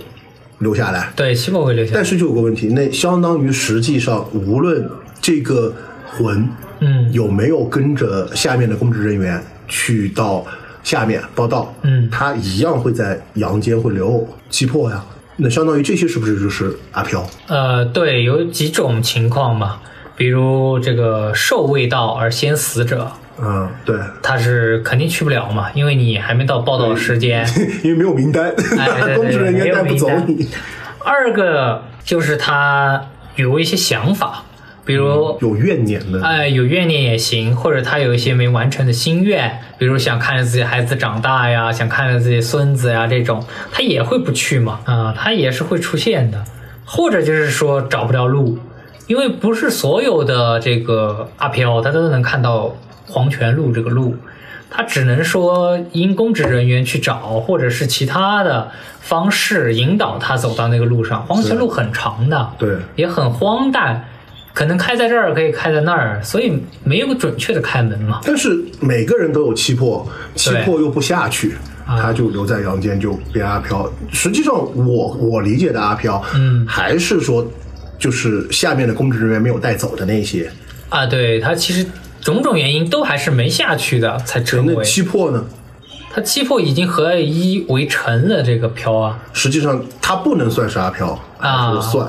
[0.58, 1.94] 留下来，对，七魄会留下来。
[1.94, 2.04] 但。
[2.04, 4.88] 是就有个问题，那相当于实际上无论
[5.20, 5.72] 这个
[6.06, 6.48] 魂，
[6.80, 7.12] 嗯。
[7.12, 10.44] 有没有跟着下面的公职人员去到
[10.82, 12.08] 下面报道，嗯。
[12.11, 15.04] 他一样会在阳间会留有七魄呀。
[15.42, 17.28] 那相当于这些是不是就是阿飘？
[17.48, 19.81] 呃，对，有几种情况嘛，
[20.16, 27.46] 比如这个受未到而先死者，嗯，对，他是肯定去不了嘛，因为你还没到报道时间。
[27.83, 30.48] 因为没有名单，哎对对 公职人员带不走没有你。
[31.05, 34.44] 二个就是他有一些想法，
[34.85, 46.45] 比如有怨念的，哎，有怨念也行，或者他有一些没完成的心愿，比如想看着自己孩子长大呀，想看着自己孙子呀，这种他也会不去嘛，啊、他也是会出现的，
[46.85, 48.59] 或者就是说找不着路，
[49.07, 52.75] 因为不是所有的这个阿飘他都能看到
[53.07, 54.16] 黄泉路这个路，
[54.68, 61.25] 他只能说因公职人员去找，或者是其他的方式引导他走到那个路上。
[61.27, 62.77] 黄泉路很长的，对。
[62.97, 64.05] 也很荒诞，
[64.54, 68.20] 可能开在这儿，可以开在那儿，所以没有个准确的开门嘛。
[68.24, 71.54] 但是每个人都有七魄，七魄又不下去，
[71.86, 73.90] 啊他就留在阳间就变阿飘。
[74.12, 77.46] 实际上我，我理解的阿飘，嗯还是说
[77.98, 80.50] 就是下面的公职人员没有带走的那些。
[80.90, 81.86] 啊，对他其实
[82.20, 85.44] 种种原因都还是没下去的，才成那为七魄呢？
[86.14, 89.18] 他七魄已经合一为尘了这个飘啊。
[89.32, 92.06] 实际上他不能算是阿飘，啊算。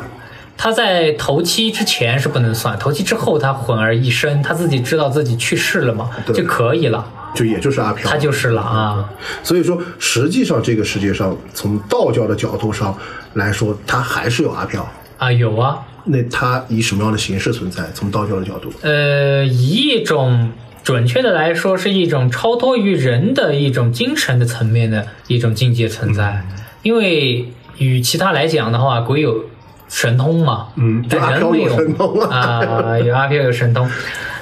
[0.58, 9.10] 他在头七之前是不能算，头七之后他混而一身，他自己知道自己去世了嘛，对就可以了，就也就是阿飘，他就是了啊。
[9.44, 12.98] 所以说，实际上这个世界上，从道教的角度上
[13.34, 14.88] 来说，它还是有阿飘。
[15.18, 17.84] 啊，有啊，那它以什么样的形式存在？
[17.94, 20.52] 从道教的角度，呃，以一种
[20.84, 26.46] 准确的来说，是一种超脱于人的一种精神的层面的一种境界存在。
[26.82, 29.46] 因为与其他来讲的话，鬼有
[29.93, 33.89] 神通嘛，嗯但人没有神通啊啊、有阿飘有神通，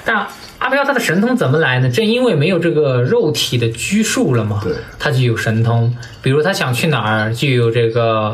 [0.04, 0.26] 但。
[0.62, 1.90] 阿飘他的神通怎么来呢？
[1.90, 5.92] 正因为没有这个肉体的拘束了嘛，对他就有神通。
[6.22, 8.32] 比如他想去哪儿，就有这个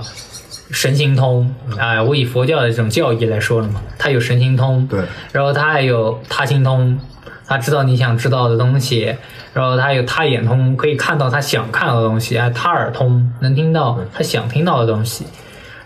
[0.70, 1.50] 神行通。
[1.78, 4.86] 哎、我以佛教的这种教义来说了嘛，他有神行通。
[4.88, 5.00] 对
[5.32, 7.00] 然后他还有他心通，
[7.46, 9.16] 他知道你想知道的东西，
[9.54, 15.24] 然后他有他眼通，可以看到他想看到的东西，哎，他耳通，能听到他想听到的东西。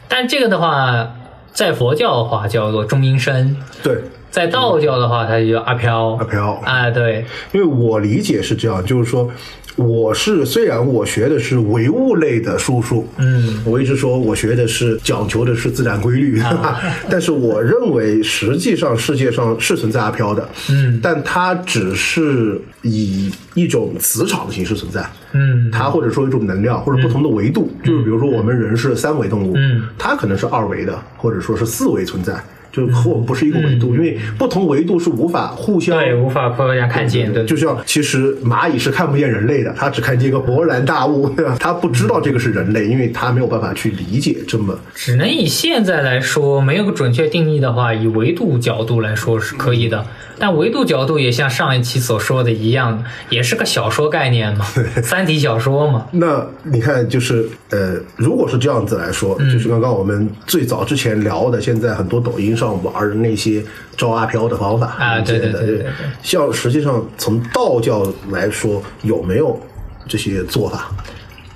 [0.08, 1.08] 但这个的话，
[1.52, 3.98] 在佛教的话叫做中阴身，对。
[4.30, 6.12] 在道教的话它就叫阿飘。
[6.12, 9.30] 阿飘，哎，对，因为我理解是这样，就是说，
[9.76, 16.40] 我是虽然我学的是唯物类的术数，嗯，我一直说我学的是讲求的是自然规律，
[17.08, 32.34] 但是我认为实际上世界上是存在阿飘的，嗯，但它只是以一种磁场的形式存在，嗯，它或者说一种能量或者不同的维度，就是比如说我们人是三维动物，嗯，它可能是二维的，或者说是四维存在。
[32.72, 41.54] 就和我们不是一个维度，因为不同维度是无法互相对，无法互相看见，的，就像其实蚂蚁是看不见人类的，它只看见一个勃然大物，对吧？
[41.60, 50.06] 它不知道这个是人类，因为它没有办法去理解这么只能以现在来说，没有个准确定义的话，以维度角度来说是可以的。
[50.38, 54.64] 但维度角度也像上一期所说的一样，也是个小说概念嘛，
[55.02, 56.06] 三体小说嘛。
[56.10, 63.62] 那你看，就是呃，如果是这样子来说，嗯就是刚刚我们最早之前聊的，现在很多抖音上玩的那些
[63.96, 65.86] 招阿飘的方法啊对对对对对
[66.22, 69.60] 像实际上从道教来说，有没有
[70.06, 70.90] 这些做法？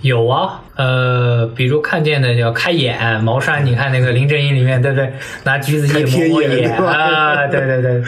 [0.03, 5.13] 有啊，呃，比如看见的叫开眼，茅山，你看那个林正英里面，对不对？
[5.45, 8.03] 拿橘子叶开天抹抹眼啊对，对对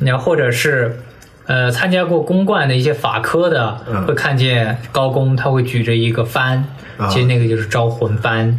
[0.00, 0.96] 你要或者是。
[1.46, 6.60] 呃，参加过公冠的一些法科的，嗯会看见高公他会举着一个幡，
[6.96, 8.52] 啊其实那个就是招魂幡，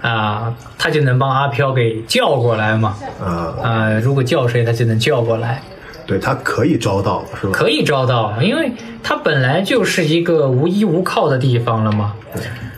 [0.00, 5.60] 啊，他就能帮阿飘给叫过来嘛，啊、啊，如果叫谁，他就能叫过来。
[6.06, 7.52] 对，他可以招到，是吧？
[7.52, 8.72] 可以招到，因为
[9.02, 12.14] 他本来就是一个无依无靠的地方了嘛。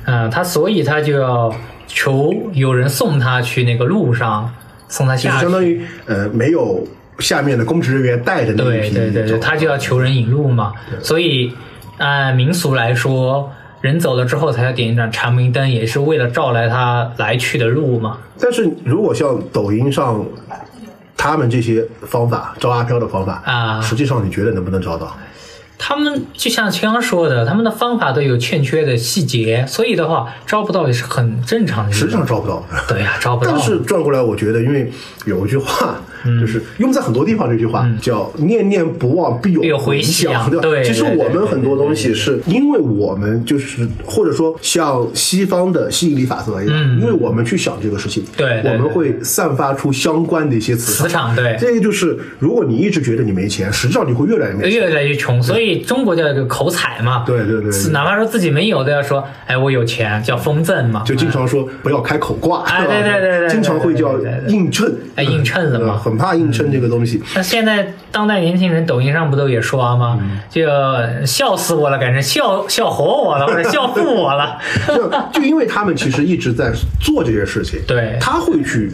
[0.06, 1.54] 嗯、他所以他就要
[1.86, 4.52] 求有人送他去那个路上，
[4.88, 5.42] 送他就是下去。
[5.42, 6.84] 相当于呃没有
[7.20, 10.72] 下面的公职人员带着那一批对对对对，他就要求人引路嘛。
[11.02, 11.52] 所以
[11.98, 18.18] 按民俗来说，人走了之后才要点一盏长明灯，也是为了照来他来去的路嘛。
[18.40, 20.24] 但是如果像抖音上
[21.16, 25.14] 他们这些方法招阿飘的方法啊实际上你觉得能不能招到？
[25.82, 31.92] 他们就像青阳说的，他们的方法都有欠缺的细节，所以的话招不到也是很正常的。
[31.92, 32.62] 实际上招不到。
[32.86, 33.52] 对呀、招不到。
[33.52, 34.92] 但是转过来，我觉得，因为
[35.24, 36.02] 有一句话，嗯
[36.40, 40.62] 就是用在很多地方，这句话叫“念念不忘，必有回响”，对吧？
[40.62, 48.72] 对其实我们很多东西是因为我们就是或者说像西方的吸引力法则一样，因为我们去想这个事情，嗯对对。
[48.72, 51.56] 我们会散发出相关的一些磁磁场对。
[51.58, 54.80] 这个就是如果你一直觉得你没钱，实际上你会越来越没钱。
[54.80, 57.24] 越来越穷，所以中国叫一个口彩嘛。
[57.26, 61.02] 对对对哪怕说自己没有，都要说，哎，我有钱，叫丰赠嘛。
[61.04, 64.54] 就经常说不要开口挂，哎对对对经常会叫对对对对。
[64.54, 67.22] 映衬，哎映衬了嘛很怕映衬这个东西。
[67.34, 70.18] 那现在当代年轻人抖音上不都也刷吗？
[70.20, 70.66] 嗯就
[71.24, 74.58] 笑死我了，改成笑笑活我了，或者笑负我了。
[74.88, 78.92] 就就因为他们其实一直在做这些事情，对他会去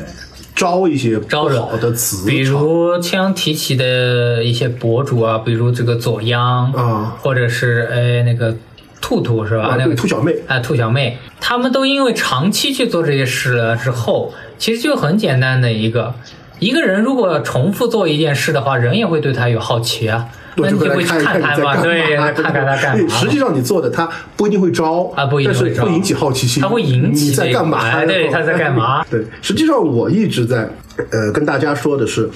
[0.55, 8.55] 招一些不好的词比场如枪提起的一些博主啊，比如这个左央啊或者是哎那个
[9.01, 9.69] 兔兔是吧？
[9.69, 16.15] 啊，那个兔小妹，啊，兔小妹，他们都因为长期去做这些事了之后，其实就很简单的一个，
[16.59, 23.05] 一个人如果重复做一件事的话，人也会对他有好奇啊，那对，就会你就会去来看看你在看看嘛，对，看看他干嘛。
[23.05, 27.79] 对实际上你做的他不一定会招啊不一定会招但是会引起好奇心，他会引起你在干嘛？
[27.79, 29.05] 哎对他在干嘛？
[29.11, 30.69] 对，实际上我一直在
[31.11, 32.29] 呃跟大家说的是，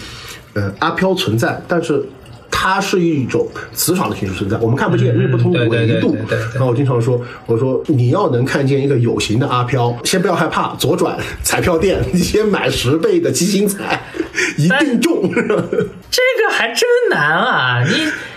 [0.55, 2.05] 呃，阿飘存在，但是。
[2.63, 6.15] 它是一种磁场的形式存在，我们看不见，因为不同对对对维度。
[6.53, 14.03] 然后我经常说，我说你要能看见一个有形的阿飘，先不要害怕，左转彩票店，你先买十倍的七星彩，
[14.59, 15.23] 一定中。
[15.31, 17.83] 这个还真难啊！
[17.83, 17.93] 你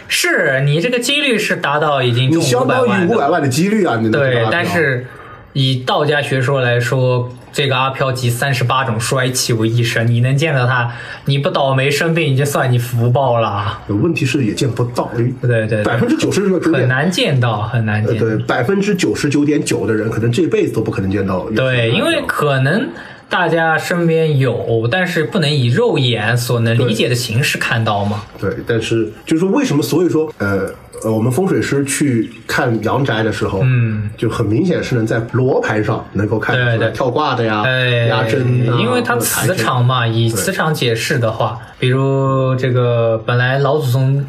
[0.07, 3.99] 是你这个几率是达到已经你中相当于五百万的，几率啊！
[4.01, 5.05] 你对，但是
[5.51, 10.91] 以道家学说来说，这个阿飘集三十八种衰气为一身，你能见到他，
[11.25, 13.79] 你不倒霉生病，已经算你福报了。
[13.87, 18.17] 问题是也见不到，对对百分之九十九很，难见到，很难见。
[18.17, 21.47] 对，百分之九十九点九的人可能这辈子都不可能见到。
[21.51, 22.89] 对，因为可能
[23.33, 28.25] 大家身边有，但是不能以肉眼所能理解的形式看到吗。
[28.39, 29.81] 对，但是就是说为什么？
[29.81, 30.69] 所以说，呃
[31.03, 44.23] 呃，我们风水师去看阳宅的时候，嗯，就很明显是能在罗盘上能够看出来对对跳卦的呀、哎，压针啊，因为它磁场嘛，以磁场解释的话，比如这个本来老祖宗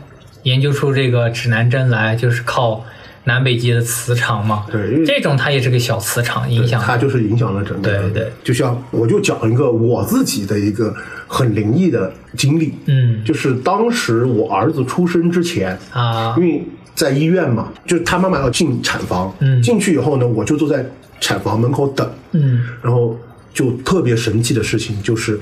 [0.44, 2.82] 研究出这个指南针来，就是靠
[3.24, 4.64] 南北极的磁场嘛。
[4.70, 7.82] 对这种它也是个小磁场影响它就是影响了整个。
[7.82, 10.94] 对对，就像我就讲一个我自己的一个
[11.26, 20.84] 很灵异的经历，嗯就是当时我儿子出生之前，啊因为在医院嘛，就是他妈妈要进产房，嗯进去以后呢，我就坐在
[21.20, 23.18] 产房门口等，嗯然后
[23.52, 25.40] 就特别神奇的事情就是，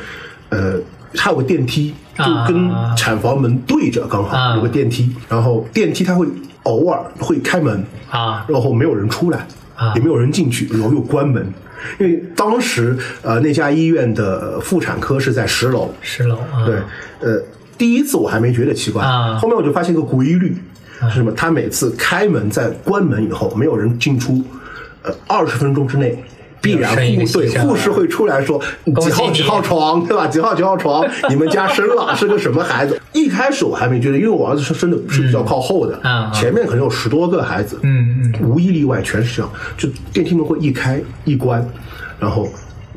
[0.50, 0.74] 呃，
[1.14, 6.26] 它有个电梯，就跟啊产房门对着，刚好、啊有个电梯，然后电梯它会
[6.64, 8.44] 偶尔会开门，啊。
[8.48, 9.92] 然后没有人出来，啊。
[9.94, 11.46] 也没有人进去，然后又关门。
[11.98, 16.76] 因为当时呃那家医院的妇产科是在十楼，十楼啊，对，
[17.20, 17.42] 呃，
[17.76, 19.36] 第一次我还没觉得奇怪，啊。
[19.36, 20.56] 后面我就发现一个规律，
[21.08, 21.32] 是什么？
[21.32, 24.40] 他每次开门在关门以后，没有人进出，
[25.02, 26.22] 呃，二十分钟之内
[26.62, 28.58] 必然护对护士会出来说
[29.00, 30.26] 几号几号床对吧？
[30.28, 32.98] 几号几号床，你们家生了是个什么孩子？
[33.12, 36.00] 一开始我还没觉得，因为我儿子是生的是比较靠后的，
[36.32, 41.66] 前面可能有十多个孩子，嗯嗯，无一例外全是这样，就电梯门会一开一关，
[42.18, 42.48] 然后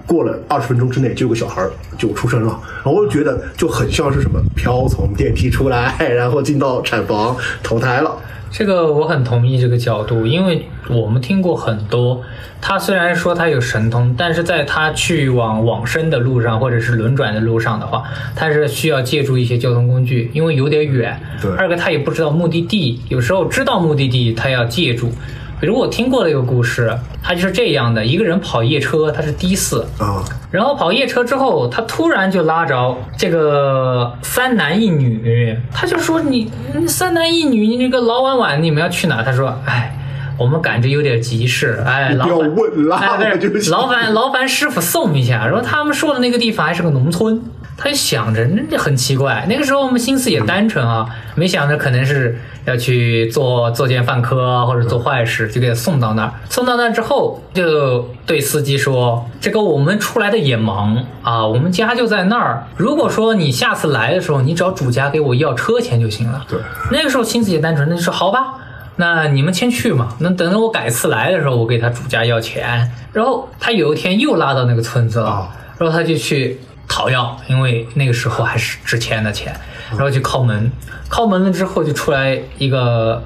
[0.05, 8.15] 过了二十分钟之内就有个小孩儿就出生了，然后我就觉得就很像是什么飘从电梯出来， 然后进到产房投胎了。
[8.51, 12.21] 这个我很同意这个角度，因为我们听过很多，
[12.61, 18.03] 他虽然说他有神通，但是在他去往往生的路上，或者是轮转的路上的话，
[18.33, 21.19] 他是需要借助一些交通工具，因为有点远。
[21.41, 25.11] 对二个他也不知道目的地，有时候知道目的地，他要借助。
[25.59, 26.93] 比如我听过的一个故事，
[27.23, 39.23] 他就是这样的：一个人跑夜车，他是的士，啊，然后跑夜车之后，他突然就拉着这个三男一女，他就说你你三男一女，你这个老晚晚你们要去哪？
[39.23, 39.97] 他说，哎，
[40.37, 45.47] 我们赶着有点急事，哎，你不要劳烦，问啦哎，不是劳烦劳烦师傅送一下。
[45.47, 47.41] 然后他们说的那个地方还是个农村，
[47.77, 49.45] 他就想着那这很奇怪。
[49.49, 51.05] 那个时候我们心思也单纯啊，
[51.35, 56.33] 没想着可能是要去做作奸犯科啊，或者做坏事，就给他送到那儿。
[56.49, 62.65] 送到那儿之后，就对司机说：“这个我们出来的也忙啊，我们家就在那儿。
[62.77, 66.59] 如果说你下次来的时候，你找主家给我要车钱就行了。”对，
[66.91, 68.53] 那个时候心思也单纯，那就说好吧，
[68.95, 70.15] 那你们先去嘛。
[70.19, 72.89] 那等着我改次来的时候，我给他主家要钱。
[73.11, 76.57] 然后他有一天又拉到那个村子了，啊然后他就去
[76.87, 79.55] 讨要，因为那个时候还是值钱的钱。
[79.91, 80.71] 然后就敲门，
[81.11, 83.23] 敲门了之后就出来一个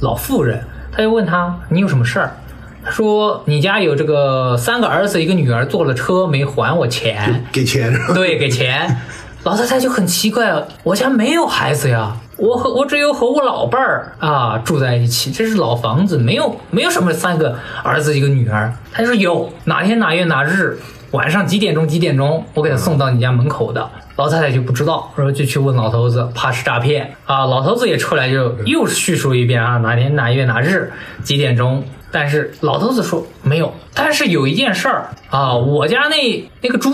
[0.00, 2.36] 老妇人，他就问他你有什么事儿？
[2.84, 7.44] 他说你家有这个三个儿子一个女儿坐了车没还我钱。
[7.50, 9.00] 给钱，对，给钱。
[9.44, 10.52] 老太太就很奇怪，
[10.82, 18.72] 我家没有孩子呀，我和我只有和我老伴儿啊住在一起，这是老房子，没有没有什么三个儿子一个女儿。
[18.92, 20.78] 他说有，哪天哪月哪日
[21.12, 23.90] 晚上几点钟几点钟，我给他送到你家门口的。
[24.16, 27.46] 老太太就不知道，然后就去问老头子，怕是诈骗啊。
[27.46, 30.92] 老头子也出来就又叙述一遍啊，哪天哪月哪日
[31.22, 31.82] 几点钟。
[32.10, 36.90] 但是老头子说没有，但是有一件事儿啊，我家那那个猪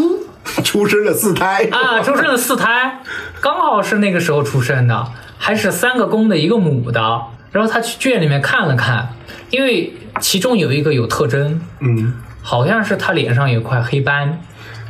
[0.62, 3.01] 出生了四胎啊，出生了四胎，
[3.41, 7.01] 刚好是那个时候出生的，还是三个公的一个母的。
[7.51, 9.09] 然后他去圈里面看了看，
[9.51, 12.14] 因为其中有一个有特征，嗯，
[12.51, 14.41] 好像是他脸上有块黑斑，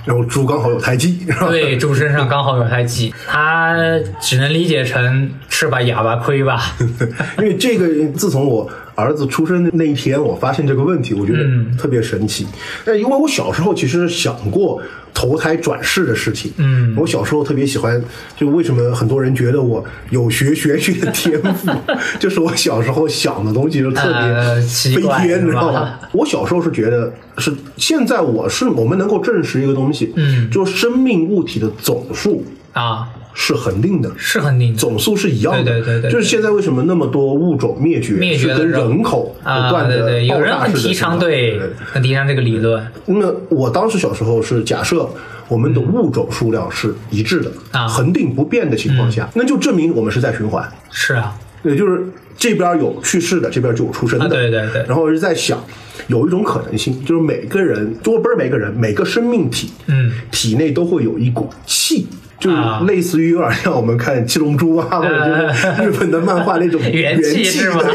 [0.05, 1.27] 然后猪刚好有胎记？
[1.51, 3.75] 对，猪身上刚好有胎记，他
[4.21, 6.77] 只能理解成吃吧哑巴亏吧。
[7.39, 12.47] 因为这个，自从我儿子出生的那一天，我发现这个问题，我觉得嗯特别神奇。
[12.85, 14.81] 但、因为我小时候其实想过
[15.21, 16.53] 投胎转世的事情。
[16.59, 18.01] 嗯我小时候特别喜欢，
[18.37, 21.69] 就为什么很多人觉得我有学玄学的天赋，
[22.21, 25.99] 就是我小时候想的东西就特呃别飞天，你知道吧吗？
[26.13, 33.09] 我小时候是觉得是，现在我是我们能够证实一个东西，嗯就生命物体的总数啊，
[33.41, 34.11] 是恒定的。
[34.19, 34.79] 是恒定的。
[34.79, 42.85] 总数是一样的，对对对对就是现在为什么那么多物种灭绝，灭绝跟人人口不啊，断的对对，有爆人提倡，对对，很提倡这个理论。
[43.07, 45.09] 那我当时小时候是假设
[45.47, 52.03] 我们的物种数量是一致的，恒定不变的情况下，那就证明我们是在循环，是啊，也就是
[52.37, 54.85] 这边有去世的，这边就有出生的，啊对对对。
[54.89, 55.65] 然后我就在想，
[56.09, 62.09] 有一种可能性，就是每个人，就不是每个人，每个生命体，嗯，体内都会有一股气。
[62.39, 62.51] 就
[62.87, 67.43] 类似于有点像我们看七龙珠啊，或者就是日本的漫画那种元 气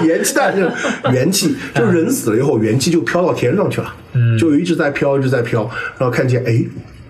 [0.05, 5.61] 元气，弹，就元气， 就是人死了以后，元气就飘到天上去了，嗯，就一直在飘，一直在飘，
[5.97, 6.63] 然后看见哎。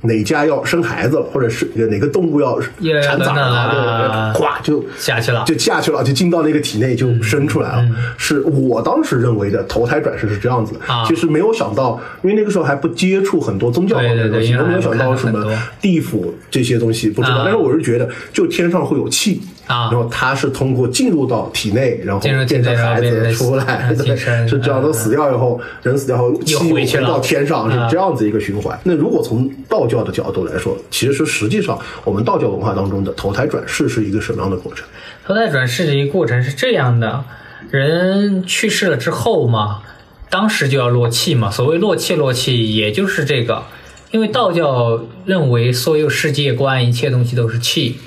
[0.03, 7.85] 哪家要生孩子了，或者是哪个动物要要产崽了，对，咵就下去了就下去了，就进到那个体内就生出来了。
[8.17, 17.37] 是我当时认为的投胎转世是这样子，啊其实没有想到，因为那个时候还不接触很多宗教方面的东西，都没有想到什么地府这些东西不知道。
[17.37, 19.41] 啊但是我是觉得，就天上会有气。
[19.67, 24.81] 啊然后它是通过进入到体内，然后变成孩子出来，是这样。
[24.81, 28.77] 嗯都死掉以后，人死掉后，气又回到天上，是啊这样子一个循环。
[28.83, 34.85] 那如果从道教的角度来说，其实实际上我们道教文化当中的投胎转世是一个什么样的过程？
[35.25, 37.23] 投胎转世的一个过程是这样的：
[37.71, 39.81] 人去世了之后嘛，
[40.29, 41.49] 当时就要落气嘛。
[41.49, 43.63] 所谓落气，落气也就是这个，
[44.11, 47.99] 因为道教认为所有世界观一切东西都是气，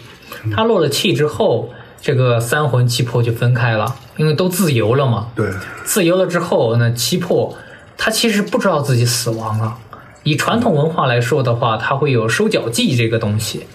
[0.54, 1.70] 它落了气之后，
[2.00, 5.28] 这个三魂七魄就分开了，因为都自由了嘛。
[5.34, 5.50] 对，
[5.84, 7.56] 自由了之后，那七魄
[7.96, 9.76] 他其实不知道自己死亡了。
[10.22, 13.66] 以传统文化来说的话，他会有收脚记这个东西，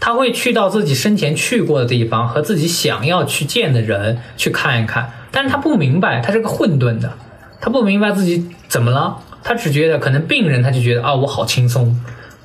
[0.00, 7.12] 他会去到自己生前去过的地方和自己想要去见的人去看一看，但是他不明白，他是个混沌的，
[7.60, 11.96] 他不明白自己怎么了，他只觉得可能病人他就觉得啊，我好轻松，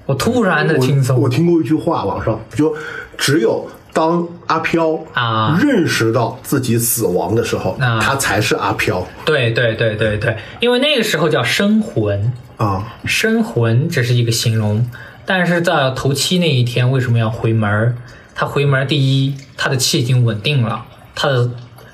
[0.06, 1.24] 我突然的轻松我。
[1.24, 2.76] 我听过一句话，网上就
[3.18, 5.58] 只有当阿飘啊。
[5.62, 8.00] 认识到自己死亡的时候，啊。
[8.00, 9.06] 他才是阿飘。
[9.26, 12.98] 对对对对对，因为那个时候叫生魂，啊。
[13.06, 14.90] 生魂只是一个形容，
[15.26, 17.98] 但是在头七那一天为什么要回门？
[18.34, 20.84] 他回门，第一，他的气已经稳定了，
[21.16, 21.50] 他的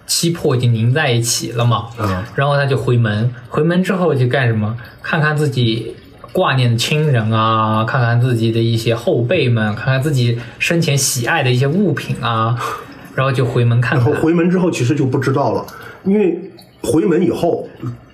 [0.08, 4.76] 七魄已经凝在一起了嘛，嗯然后他就回门，回门之后就干什么？
[5.04, 5.96] 看看自己
[6.32, 12.58] 挂念的亲人啊，看看自己的一些后辈们，看看自己生前喜爱的一些物品啊，
[13.16, 14.10] 然后就回门看看。
[14.10, 15.66] 然后回门之后其实就不知道了，
[16.06, 16.40] 因为
[16.82, 17.68] 回门以后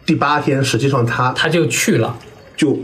[0.05, 2.17] 第八天，实际上他他就去了，
[2.55, 2.77] 就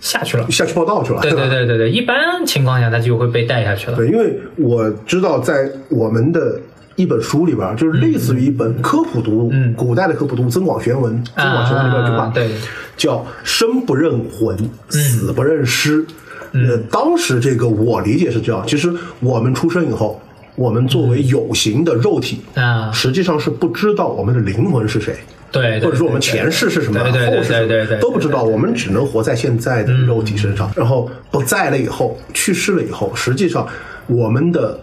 [0.00, 0.50] 下去了。
[0.50, 1.20] 下去报道去了。
[1.20, 3.96] 对对对对对，一般情况下他就会被带下去了。
[3.96, 6.60] 对，因为我知道在我们的
[6.96, 12.56] 一本书里边，就是类似于一本科普读物，嗯古代的科普读物《增广贤文》，《增广贤文》里边有句话，啊对嗯
[12.96, 14.56] 叫“生不认魂，
[14.88, 16.04] 死不认尸”。
[16.52, 20.20] 呃，当时这个我理解是这样，其实我们出生以后，
[20.56, 25.16] 我们作为有形的肉体，啊，实际上是不知道我们的灵魂是谁。
[25.52, 30.70] 对，或者说我们前世是什么，后世什么对对对都不知道，我们只能活在现在的肉体身上。
[30.76, 33.66] 然后不在了以后，去世了以后，实际上
[34.06, 34.78] 我们的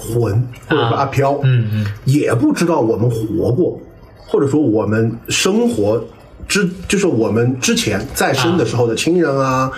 [0.00, 0.32] 魂
[0.66, 3.78] 或者说阿飘，嗯嗯，也不知道我们活过，
[4.16, 6.02] 或者说我们生活
[6.48, 9.70] 之，就是我们之前在生的时候的亲人啊，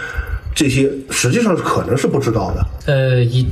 [0.55, 2.67] 这些实际上是可能是不知道的。
[2.87, 3.47] 呃，以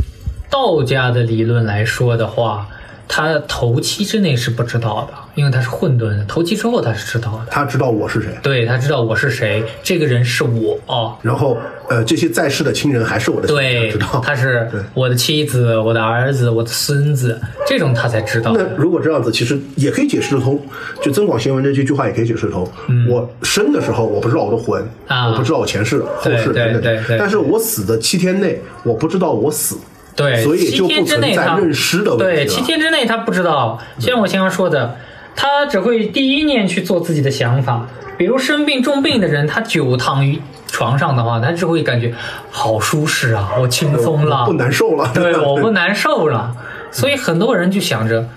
[0.51, 2.67] 道家的理论来说的话，
[3.13, 6.25] 他头七之内是不知道的，因为他是混沌的。
[6.27, 10.79] 头七之后他是知道的，他知道我是谁，对他知道我是谁，这个人是我。
[10.87, 11.59] 哦然后
[11.89, 17.37] 呃，这些在世的亲人还是我的亲人，对知道，他是对我的妻子、我的儿子、我的孙子，
[17.67, 18.53] 这种他才知道。
[18.57, 20.63] 那如果这样子，其实也可以解释得通。
[21.03, 22.71] 就《增广贤文》这句句话也可以解释得通。
[23.09, 29.77] 我生的时候，我不知道我的魂，我不知道我前世、后世等等对对但是我死的七天内，我不知道我死。
[30.21, 34.97] 对，所以就不七天之存在内他认尸的问题对，七天之内他不知道，就像我刚刚说的，
[35.35, 37.87] 他只会第一念去做自己的想法。
[38.19, 42.13] 比如生病重病的人，他久躺于床上的话，他只会感觉
[42.51, 45.11] 好舒适啊，我轻松了，不难受了。
[45.15, 46.55] 对， 我不难受了。
[46.91, 48.29] 所以很多人就想着，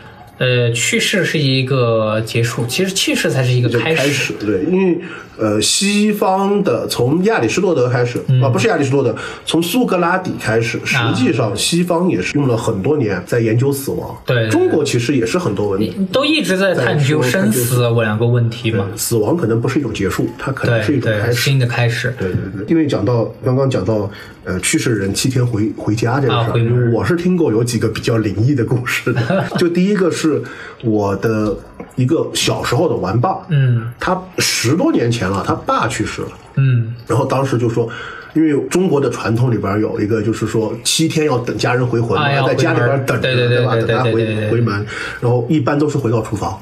[0.43, 4.99] 呃，去世是一个结束，其实去世才是一个就开开始，对，因为
[5.37, 9.15] 呃，西方的从亚里士多德开始、嗯啊，不是亚里士多德，
[9.45, 14.15] 从苏格拉底开始，实际上西方也是用了很多年在研究死亡。
[14.25, 15.93] 对对对中国其实也是很多问题。
[16.11, 18.87] 都一直在探究生死两个问题嘛。
[18.95, 21.41] 死亡可能不是一种结束，它可能是一种开始。
[21.41, 22.13] 新的开始。
[22.19, 24.09] 对对对，因为讲到刚刚讲到
[24.43, 29.45] 呃去世人七天回回家这个事儿、啊我是听过有几个比较灵异的故事的。
[29.57, 30.41] 就第一个是
[30.83, 31.55] 我的
[31.95, 37.89] 一个小时候的玩伴，嗯他十多年前了，他爸去世了，嗯然后当时就说。
[38.35, 43.75] 因为中国的传统里边有一个，就是说七天要等家人回魂在家里边等着，对对对吧？
[43.75, 44.83] 对等他回回门，
[45.21, 46.59] 然后一般都是回到厨房，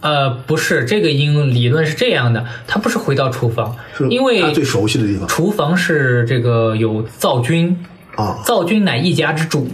[0.00, 5.26] 呃，不是，这个因理论是这样的，他不是回到厨房是，因为他最熟悉的地方。
[5.26, 7.76] 厨房是这个有灶君，
[8.14, 8.38] 啊。
[8.44, 9.68] 灶君乃一家之主，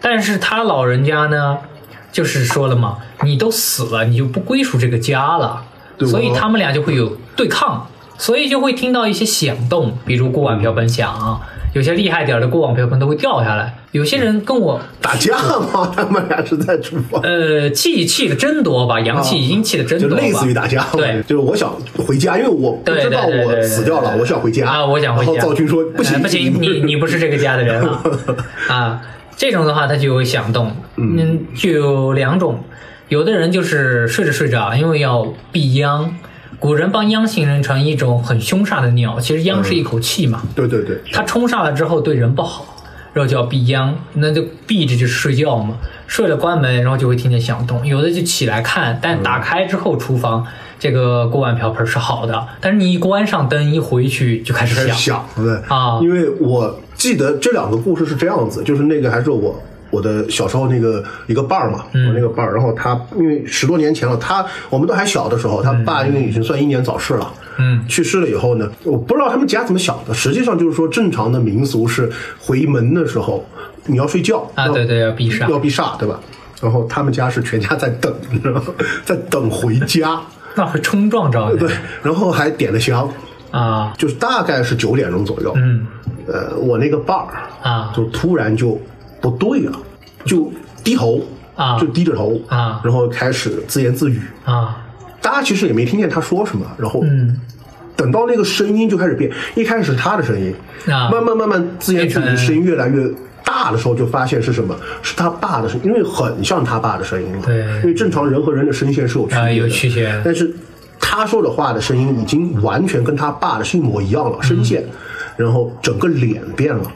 [0.00, 1.58] 但是他老人家呢，
[2.10, 5.64] 就是说了嘛，你都死了，你就不归属这个家了，
[5.96, 7.86] 对所以他们俩就会有对抗，
[8.18, 11.40] 所以就会听到一些响动，比如锅碗瓢盆响，
[11.72, 13.74] 有些厉害点儿的锅碗瓢盆都会掉下来。
[13.92, 15.36] 有些人跟我打架
[15.72, 15.92] 吗？
[15.96, 17.20] 他们俩是在厨房。
[17.22, 21.74] 呃气气的真多吧，阳气、阴气的真多吧，就类似于打架，对，就是我想
[22.06, 25.40] 回家，因为我不对知道我死掉了，我想回家啊，我想回家。
[25.40, 28.02] 赵军说不行呃不行，你你不是这个家的人啊
[28.68, 29.02] 啊！
[29.36, 32.62] 这种的话，他就会响动，嗯，就有两种，
[33.08, 36.14] 有的人就是睡着睡着，因为要避殃。
[36.62, 42.64] 古人帮殃形容成一种很凶煞的鸟，其实殃是一口气嘛，对对对，它冲煞了之后对人不好，
[43.12, 50.46] 然后就要避殃，那就避着就是睡觉嘛，睡了关门，然后就会听见响动，有的就起来看，但打开之后厨房
[50.78, 55.56] 这个锅碗瓢盆是好的，但是你一关上灯一回去就开始响对。
[55.66, 55.98] 啊。
[56.00, 59.60] 因为我记得这两个故事是这样子，就是那个还是我。
[59.92, 62.08] 我的小时候那个一个伴儿嘛，嗯。
[62.08, 73.46] 我那个伴儿，然后他因为十多年前了，他我们都还小的时候，他爸因为已经算英年早逝了，嗯，去世了以后呢，我不知道他们家怎么想的，实际上就是说正常的民俗是回门的时候
[73.86, 75.48] 你要睡觉啊，要对对，要避煞。
[75.48, 76.18] 要，避煞，对吧？
[76.62, 78.62] 然后他们家是全家在等，你知道吗？
[79.04, 80.20] 在等回家，
[80.54, 81.58] 那会冲撞着你。
[81.58, 81.68] 对，
[82.02, 83.08] 然后还点了香，
[83.50, 83.92] 啊。
[83.98, 85.84] 就是大概是九点钟左右，嗯。
[86.28, 87.34] 呃，我那个伴儿
[87.68, 87.92] 啊。
[87.96, 88.80] 就突然就
[89.22, 89.78] 不对了，
[90.26, 90.52] 就
[90.84, 91.22] 低头
[91.54, 94.84] 啊就低着头啊然后开始自言自语，啊
[95.22, 97.40] 大家其实也没听见他说什么，然后嗯
[97.96, 100.52] 等到那个声音就开始变，一开始他的声音，
[100.92, 103.08] 啊慢慢慢慢自言自语的声音越来越
[103.44, 104.74] 大的时候，就发现是什么？
[105.02, 107.42] 是他爸的声音，因为很像他爸的声音嘛。
[107.44, 110.52] 对因为正常人和人的声线是有区别的，啊有区别但是
[110.98, 114.84] 他说的话的声音已经完全跟他爸的是一模一样了，声线，
[115.36, 116.90] 然后整个脸变了，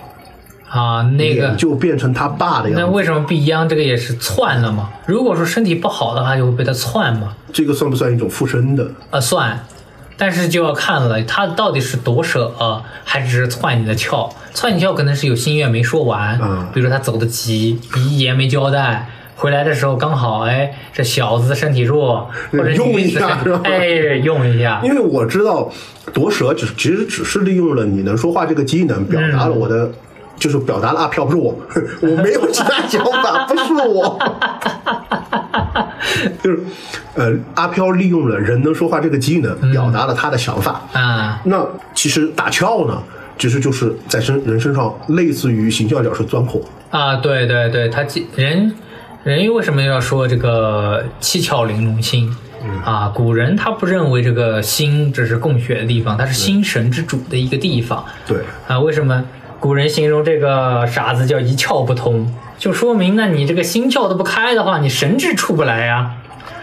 [0.69, 2.85] 啊，那个就变成他爸的样子。
[2.85, 3.69] 那为什么不一样？
[3.69, 4.91] 这个也是窜了嘛。
[5.07, 7.35] 如果说身体不好的话，就会被他窜嘛。
[7.53, 8.91] 这个算不算一种附身的？
[9.11, 9.65] 啊，算，
[10.17, 14.31] 但是就要看了，他到底是夺舍、呃还只是窜你的窍？
[14.53, 19.09] 窜你窍可能是有心愿没说完，嗯比如说他走的急，遗言没交代。
[19.37, 23.87] 回来的时候刚好，哎，这小子身体弱，或者用一下是吧哎，
[24.25, 25.71] 用一下，因为我知道
[26.13, 29.91] 夺舍只其实只是利用了你能说话这个机能，表达了我的。
[30.37, 31.57] 就是表达了阿飘不是我，
[32.03, 34.19] 我没有其他想法，不是我，
[36.43, 36.61] 就是
[37.15, 40.83] 呃，阿飘利用了人能说话这个技能，表达了他的想法。
[40.93, 43.03] 啊，那其实打窍呢，
[43.39, 48.75] 其实就是在身人身上类似于形象角是钻孔，啊，对对对，他既人
[49.25, 52.35] 人为什么要说这个七窍玲珑心？
[52.85, 58.05] 啊，古人他不认为这个心这是供血的地方，它是心神之主的一个地方。
[58.27, 59.23] 对，啊，为什么
[59.59, 62.27] 古人形容这个傻子叫一窍不通？
[62.59, 66.11] 就说明那你这个心窍都不开的话，你神智出不来呀、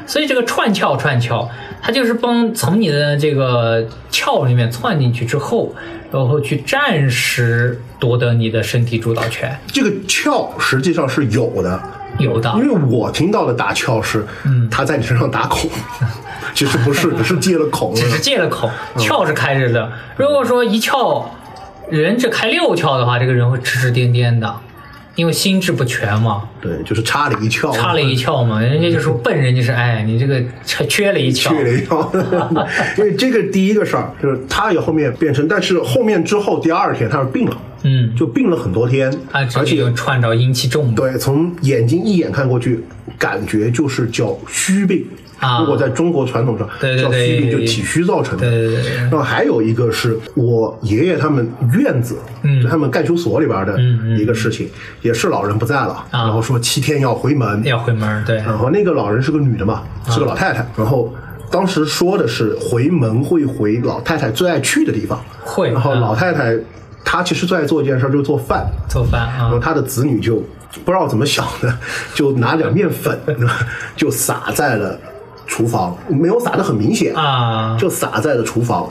[0.07, 1.47] 所以这个串窍串窍，
[1.81, 5.75] 它就是帮从你的这个窍里面窜进去之后，
[6.11, 9.55] 然后去暂时夺得你的身体主导权。
[9.67, 11.79] 这个窍实际上是有的，
[12.17, 15.69] 有的因为我听到的打窍是，嗯他在你身上打孔，
[16.55, 19.91] 其实不是，只是借了孔只是借了口，窍是开着的。
[20.15, 21.23] 如果说一窍
[21.89, 24.55] 人只开六窍的话，这个人会痴痴颠颠的，
[25.15, 32.07] 因为心智不全嘛，对，就是插了一窍，差了一窍嘛，人家就说笨人就是哎，你这个缺缺了一窍，缺了一窍，
[32.97, 42.83] 因为这个第一个事儿就是他也后面变成，但是后面之后第二天他是病了，嗯，就病了很多天，他这而且个有串着阴气重，对，从眼睛一眼看过去，
[43.19, 45.05] 感觉就是叫虚病。
[45.43, 45.59] 啊。
[45.59, 48.49] 如果在中国传统上对对叫虚病，对就体虚造成的。
[48.49, 48.95] 对对对对。
[48.95, 52.61] 然后还有一个是我爷爷他们院子，嗯。
[52.61, 53.79] 就他们干休所里边的
[54.17, 54.69] 一个事情，
[55.01, 56.23] 也是老人不在了，啊。
[56.23, 61.13] 然后说七天要回门，要回门，对，然后那个老人是个女的嘛，是个老太太，然后。
[61.51, 65.99] 当时说的是回门会回老太太最爱去的地方，会然后啊。
[65.99, 66.57] 老太太
[67.05, 70.37] 她其实最爱做一件事，就是做饭，做饭啊，然后她的子女就
[70.83, 71.71] 不知道怎么想的，
[72.15, 73.15] 就拿点面粉，
[73.95, 74.99] 就撒在了
[75.45, 78.89] 厨房，没有洒的很明显，啊就洒在了厨房，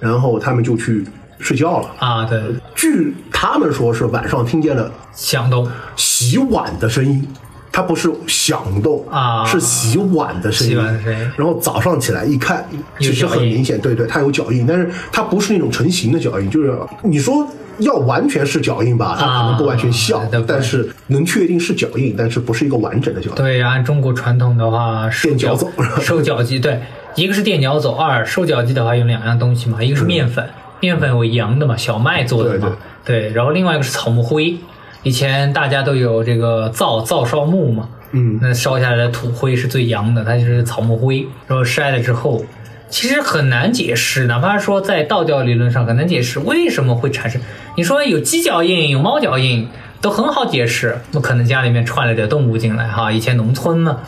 [0.00, 1.04] 然后他们就去
[1.38, 1.90] 睡觉了。
[1.98, 2.42] 啊，对，
[2.74, 7.26] 据他们说是晚上听见了响动洗碗的声音。
[7.70, 10.72] 它不是响动啊是洗碗的声音。
[10.72, 12.66] 洗碗的声音然后早上起来一看，
[12.98, 17.46] 其实很明显，对对，它有脚印，但是它不是那种成型的脚印，就是你说
[17.78, 23.36] 要完全是脚印吧，它可能不完全像，但是能确定是脚印，但是不是一个完整的脚印。
[23.36, 25.70] 对，按中国传统的话，收垫脚走。
[26.00, 26.80] 收脚鸡，对，
[27.14, 30.48] 一个是垫脚走，二收脚鸡的话有两样东西嘛，一个是面粉，
[30.80, 34.56] 面粉为羊的嘛，小麦做的嘛，对然后另外一个是草木灰，
[35.02, 38.38] 以前大家都有这个灶灶烧木嘛，嗯。
[38.42, 42.44] 那烧下来的土灰是最阳的，它就是草木灰，然后筛了之后。
[42.90, 47.40] 其实很难解释，哪怕说在道教理论上很难解释为什么会产生。
[47.76, 49.68] 你说有鸡脚印，有猫脚印，
[50.00, 50.98] 都很好解释。
[51.12, 54.00] 那可能家里面串了点动物进来哈，以前农村嘛，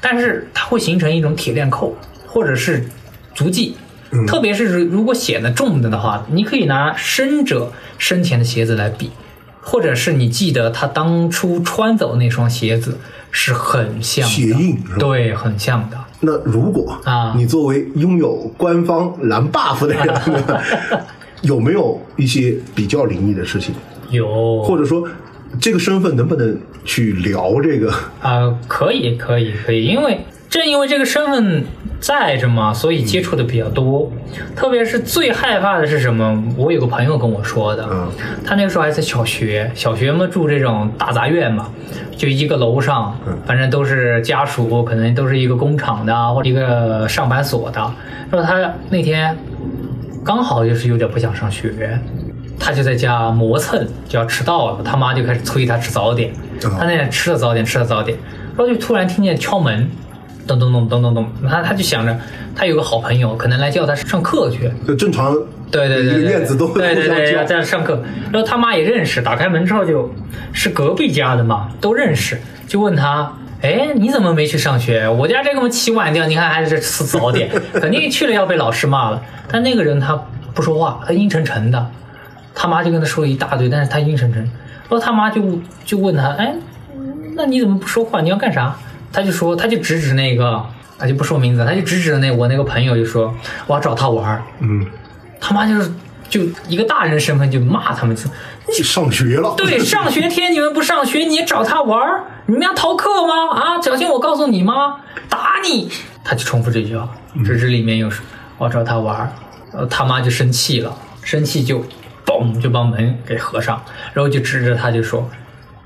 [0.00, 2.84] 但是它会形成一种铁链扣，或者是
[3.34, 3.76] 足迹。
[4.28, 9.10] 特别是如如果显得重的的话，你可以拿生者生前的鞋子来比，
[9.60, 12.98] 或者是你记得他当初穿走那双鞋子
[13.32, 15.98] 是很像的，鞋印对，很像的。
[16.24, 17.34] 那如果啊。
[17.36, 20.14] 你作为拥有官方蓝 buff 的人，
[21.42, 23.74] 有没有一些比较灵异的事情，
[24.10, 24.62] 有。
[24.62, 25.06] 或者说
[25.60, 27.92] 这个身份能不能去聊这个？
[28.22, 30.18] 啊、可以，可以，可以，因为
[30.54, 31.64] 正因为这个身份
[31.98, 34.08] 在着嘛，所以接触的比较多。
[34.54, 36.44] 特别是最害怕的是什么？
[36.56, 38.08] 我有个朋友跟我说的，嗯
[38.44, 41.68] 他那个时候还在小学，小学嘛住这种大杂院嘛，
[42.16, 47.80] 就一个楼上，反正都是家属，可能都是一个工厂的啊或者一个上班所的。
[48.30, 49.36] 然后他那天
[50.24, 51.98] 刚好就是有点不想上学，
[52.60, 56.32] 他就在家磨蹭，就要迟到了，他妈就开始催他吃早点。
[56.60, 58.16] 他那天吃了早点，吃了早点，
[58.56, 59.90] 然后就突然听见敲门，
[60.46, 62.16] 咚咚咚咚咚咚，他他就想着
[62.54, 65.34] 他有个好朋友可能来叫他上课去，就正常，
[65.70, 68.02] 对对对对，院子都会对对对，在那上课。
[68.32, 70.12] 然后他妈也认识，打开门之后就
[70.52, 73.32] 是隔壁家的嘛，都认识，就问他。
[73.62, 75.08] 哎，你怎么没去上学？
[75.08, 79.22] 我家这个么起晚掉，你看还是吃早点，肯定去了要被老师骂了。
[79.50, 80.14] 但那个人他
[80.52, 81.86] 不说话，他阴沉沉的。
[82.54, 84.42] 他妈就跟他说了一大堆，但是他阴沉沉。
[84.42, 85.40] 然后他妈就
[85.82, 86.54] 就问他，哎，
[87.34, 88.20] 那你怎么不说话？
[88.20, 88.76] 你要干啥？
[89.14, 90.60] 他就说，他就指指那个，
[90.98, 93.32] 他就不说名字，他就指指那我那个朋友，就说
[93.68, 94.42] 我要找他玩儿。
[94.58, 94.84] 嗯，
[95.40, 95.88] 他妈就是
[96.28, 98.16] 就一个大人身份就骂他们，
[98.66, 103.50] 你上学了，对，上学天你们不上学，你找他玩儿，你们要逃课吗？
[103.54, 104.96] 啊，小心我告诉你妈，
[105.28, 105.88] 打你！
[106.24, 107.08] 他就重复这句话，
[107.44, 108.20] 指指里面又是
[108.58, 109.32] 我要找他玩儿，
[109.72, 110.92] 呃，他妈就生气了，
[111.22, 111.84] 生气就
[112.26, 113.80] 嘣就把门给合上，
[114.12, 115.30] 然后就指着他就说。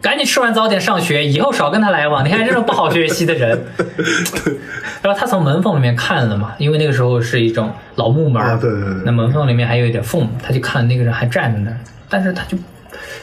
[0.01, 2.23] 赶紧吃完早点上学，以后少跟他来往。
[2.27, 3.67] 你看这种不好学习的人。
[5.03, 11.79] 然后他从门缝里面看了嘛，因为那个时候是一种老木门，啊对对对那门缝里面还有一点缝，他就看那个人还站在那儿，
[12.09, 12.57] 但是他就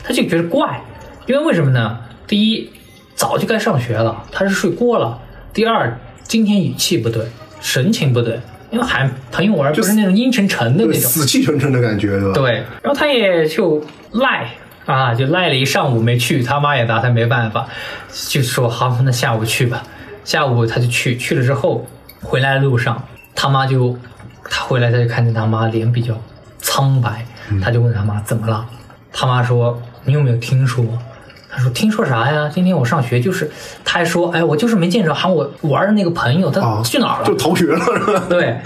[0.04, 0.82] 他就觉得怪，
[1.26, 1.98] 因为为什么呢？
[2.28, 2.70] 第一，
[3.14, 5.20] 早就该上学了，他是睡过了；
[5.54, 7.26] 第二，今天语气不对，
[7.60, 8.40] 神情不对，
[8.72, 12.34] 因为喊朋友玩不是那种阴沉沉的那种，死气沉沉的感觉，对吧？
[12.34, 12.52] 对，
[12.82, 14.50] 然后他也就赖
[14.86, 17.68] 啊，就赖了一上午没去，他妈也拿他没办法，
[18.30, 19.84] 就说好，那下午去吧。
[20.24, 21.86] 下午他就去，去了之后
[22.22, 23.04] 回来的路上，
[23.36, 23.98] 他妈就
[24.50, 26.16] 他回来他就看见他妈脸比较
[26.60, 27.26] 苍白，
[27.64, 28.66] 他就问他妈怎么了，
[29.12, 30.84] 他妈说你有没有听说？
[31.52, 32.50] 他说听说啥呀？
[32.54, 33.50] 今天我上学就是，
[33.86, 37.26] 他还说哎我就是没见着喊我玩的那个朋友，他啊，去哪儿了？
[37.26, 38.24] 就逃学了，是吧？
[38.28, 38.60] 对，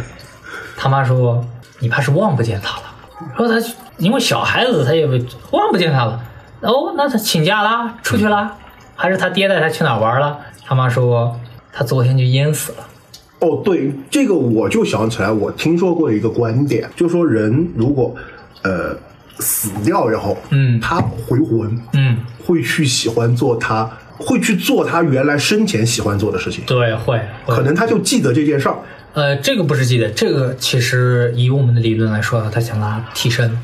[0.75, 1.45] 他妈说
[1.79, 2.83] 你怕是忘不见他了。
[3.37, 3.55] 说他
[3.99, 5.05] 因为小孩子他也
[5.51, 6.21] 望不见他了。
[6.61, 8.53] 哦，那他请假啦，出去啦，
[8.95, 10.37] 还是他爹带他去哪儿玩了？
[10.65, 11.39] 他妈说
[11.71, 12.77] 他昨天就淹死了。
[13.39, 18.13] 哦，对，这个我就想起来，我听说过一个观点，就说人如果
[18.63, 18.93] 呃
[19.39, 28.75] 死掉以后，嗯他回魂，嗯，会去喜欢做他，会去做他原来生前喜欢做的事情，对，会会可能他就记得这件事儿。
[29.13, 33.57] 呃，这个不是记得，这个其实以我们的理论来说，他想拉替身，记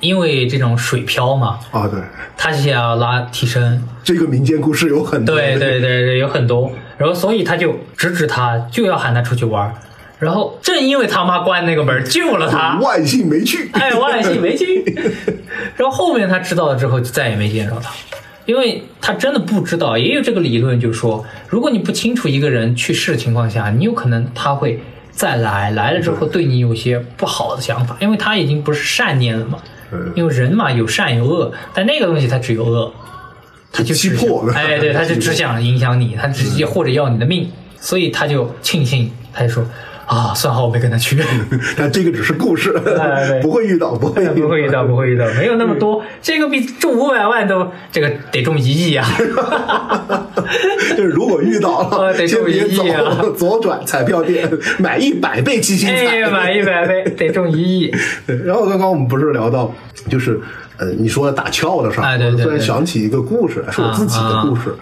[0.00, 2.00] 因为这种水漂嘛，啊，对，
[2.36, 5.34] 他想要拉替身，这个民间故事有很多。
[5.34, 9.74] 对对对对，有很多，然后所以他就指指他，就要喊他出去玩儿，
[10.18, 13.70] 然后正因为他妈关那个门救了他，万幸没去。
[13.72, 14.82] 哎，万幸没去。
[15.76, 17.90] 然后后面他知道了之后，就再也没见着他，
[18.46, 19.96] 因为他真的不知道。
[19.96, 24.80] 也有这个理论，就是说，如果你不清楚一个人去世的情况下，你有可能他会
[25.12, 29.58] 再来，来了之后对你有些不好的想法，因为他已经不是善念了嘛。
[29.94, 32.90] 嗯因为人嘛有善有恶，但那个东西它只有恶，
[33.70, 39.62] 他就只击破想哎，对，他就只想影响你，他直接或者要你的命，所以他就庆幸，他就说
[40.06, 41.22] 啊，算好我没跟他去。
[41.76, 42.72] 但这个只是故事
[43.40, 49.06] 不会遇到，不会不会遇到，不会遇到，没有那么嗯多，这个比中五百万都，这个得中一亿啊！
[50.90, 54.48] 就是如果遇到了，呃得中一亿啊，左转彩票店
[54.78, 55.94] 买一百倍基金彩。
[56.22, 57.94] 哎，买一百倍得中一亿，
[58.26, 59.72] 对，然后刚刚我们不是聊到，
[60.10, 60.38] 就是
[60.78, 64.74] 呃，你说打窍的事儿，哎对对对我突然想起一个故事，是我自己的故事。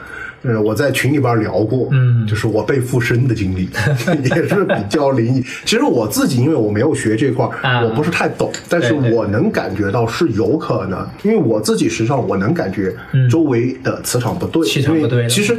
[0.42, 3.68] 呃，我在群里边聊过，嗯就是我被附身的经历，
[4.34, 5.42] 也是比较灵异。
[5.64, 7.46] 其实我自己，因为我没有学这块
[7.84, 12.94] 我不是太懂，但是我能感觉到是有可能，因为我自己实际上我能感觉
[13.30, 15.58] 周围的磁场不对，嗯气场不对了嗯因为其实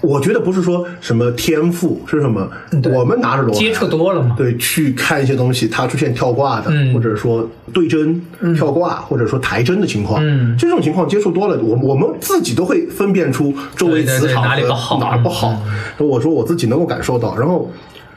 [0.00, 2.48] 我觉得不是说什么天赋，是什么？
[2.94, 8.20] 我们拿着罗盘接触多了嘛对，去看一些东西，它出现跳挂的，嗯或者说对针、
[8.56, 15.60] 跳挂，或者说抬针的情况，嗯这种情况接触多了，我我们自己都会分辨出周围对对对磁场哪里不好哪儿不好。
[15.98, 17.70] 我说我自己能够感受到，然后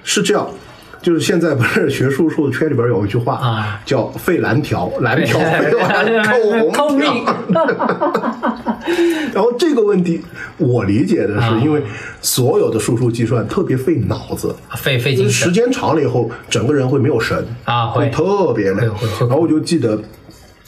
[0.03, 0.47] 是这样。
[1.01, 3.81] 就是现在不是学术术圈里边有一句话啊。
[3.85, 7.25] 叫“费蓝条，蓝条费蓝扣扣红条命。
[9.33, 10.21] 然后这个问题，
[10.57, 11.81] 我理解的是，因为
[12.21, 15.25] 所有的数数计算特别费脑子，费费精神。
[15.25, 18.05] 就是时间长了以后，整个人会没有神啊会。
[18.05, 18.83] 会特别累。
[19.19, 19.99] 然后我就记得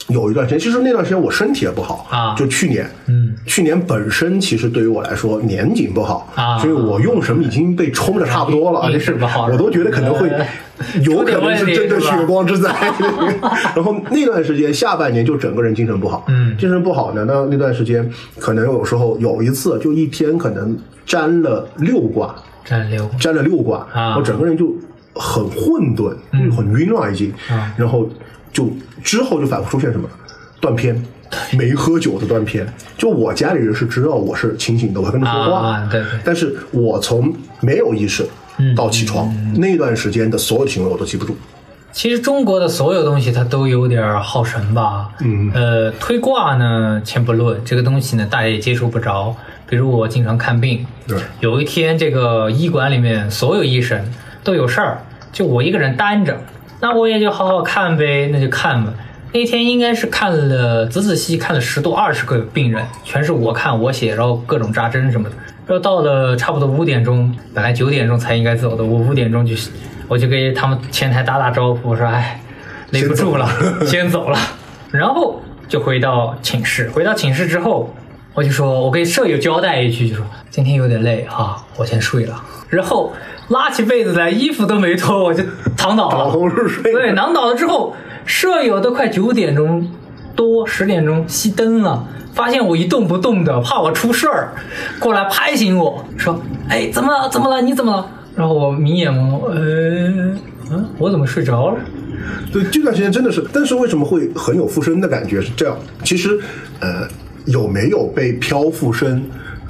[0.08, 2.34] 有一段时间，其实那段时间我身体也不好啊。
[2.36, 6.58] 就去年，嗯，去年本身其实对于我来说年景不好啊。
[6.58, 10.30] 所以我用什么已经被冲的差不多了，运就是好我都觉得可能会
[11.02, 12.70] 有可能是真的血光之灾。
[13.74, 16.54] 然后那段时间下半年就整个人精神不好，嗯。
[16.58, 20.76] 精神不好呢，那那段时间可能有时候有一次就一天可能
[21.06, 22.34] 沾了六卦，
[22.64, 24.16] 占六沾了六卦，啊。
[24.16, 24.74] 我整个人就
[25.14, 26.50] 很混沌，嗯。
[26.52, 27.72] 很晕了已经，啊。
[27.76, 28.08] 然后
[28.54, 28.70] 就
[29.02, 30.08] 之后就反复出现什么
[30.60, 31.04] 断片，
[31.58, 32.66] 没喝酒的断片。
[32.96, 36.10] 就我家里人是知道我是清醒的，我还跟他说话，啊对对。
[36.24, 38.26] 但是我从没有意识
[38.74, 41.36] 到起床、那段时间的所有行为我都记不住。
[41.92, 45.50] 其实中国的所有东西它都有点儿耗神吧，嗯。
[45.54, 49.34] 呃，推卦呢，先不论这个东西呢，大家也接触不着。
[49.68, 51.18] 比如我经常看病，对。
[51.40, 54.00] 有一天这个医馆里面所有医生
[54.42, 54.98] 都有事儿，
[55.32, 56.36] 就我一个人单着，
[56.84, 58.92] 那我也就好好看呗，那就看吧。
[59.32, 65.34] 那天应该是看了仔仔细细看了十多二十个病人，全是我看我写，然后各种扎针什么的。
[65.66, 69.56] 然后到了差不多五点钟，本来九点钟才应该走的，我五点钟就
[70.08, 72.38] 我就给他们前台打打招呼，我说哎，
[72.90, 73.48] 勒不住了，
[73.86, 74.38] 先走了。
[74.90, 77.94] 然后就回到寝室，回到寝室之后，
[78.34, 82.44] 我就说我给舍友交代一句，就说今天有点累哈、我先睡了。
[82.68, 83.10] 然后
[83.48, 85.42] 拉起被子来，衣服都没脱，我就
[85.76, 86.16] 躺倒了。
[86.16, 86.92] 倒头入睡。
[86.92, 89.86] 对，躺倒了之后，舍友都快九点钟
[90.34, 94.52] 多十点钟熄灯了，发现我一动不动的，怕我出事儿，
[94.98, 97.28] 过来拍醒我说：“哎，怎么了？
[97.28, 97.60] 怎么了？
[97.60, 99.56] 你怎么了？”然后我迷眼朦胧，呃，
[100.72, 101.76] 嗯，我怎么睡着了？
[102.52, 105.40] 对，这段时间真的是，但是为什么会很有附身的感觉？
[105.40, 106.40] 是这样，其实，
[106.80, 107.06] 呃，
[107.44, 109.22] 有没有被飘附身，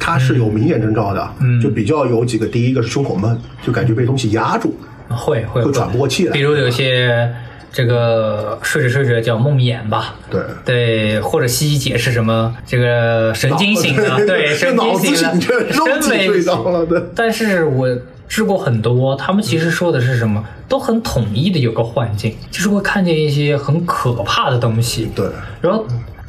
[0.05, 1.34] 它是有明显征兆的。
[1.40, 4.74] 嗯，就比较有几个，第一个是胸口闷，就感觉被东西压住，
[5.09, 7.32] 会会会喘不过气来比如有些
[7.72, 10.16] 这个睡着睡着叫梦魇吧。
[10.30, 17.02] 对对，或者西医解释什么这个神经醒了，脑对， 神经醒了，醒着，肉体真没睡着了，对。
[17.14, 17.88] 但是我
[18.28, 25.11] 治过很多，他们其实说的是什么，都很统一的有个幻境，就是会看见一些很可怕的东西。
[25.14, 25.26] 对，
[25.62, 25.86] 然后，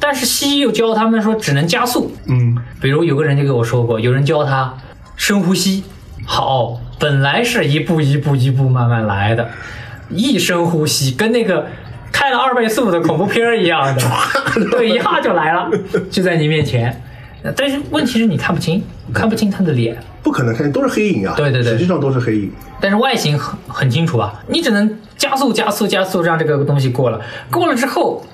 [0.08, 4.72] 但是西医又教他们说只能加速，嗯，比如有个人就跟我说过，有人教他
[5.16, 5.82] 深呼吸，
[6.24, 9.50] 好，本来是一步一步一步慢慢来的，
[10.08, 11.66] 一深呼吸跟那个。
[12.12, 14.02] 开了二倍速的恐怖片儿一样的，
[14.70, 15.68] 对，一下就来了，
[16.08, 17.02] 就在你面前。
[17.54, 18.82] 但是问题是你看不清，
[19.12, 21.34] 看不清他的脸，不可能看见，都是黑影啊。
[21.36, 22.52] 对对对实际上都是黑影。
[22.80, 24.40] 但是外形很很清楚吧？
[24.46, 27.20] 你只能加速、加速、加速，让这个东西过了。
[27.50, 28.24] 过了之后，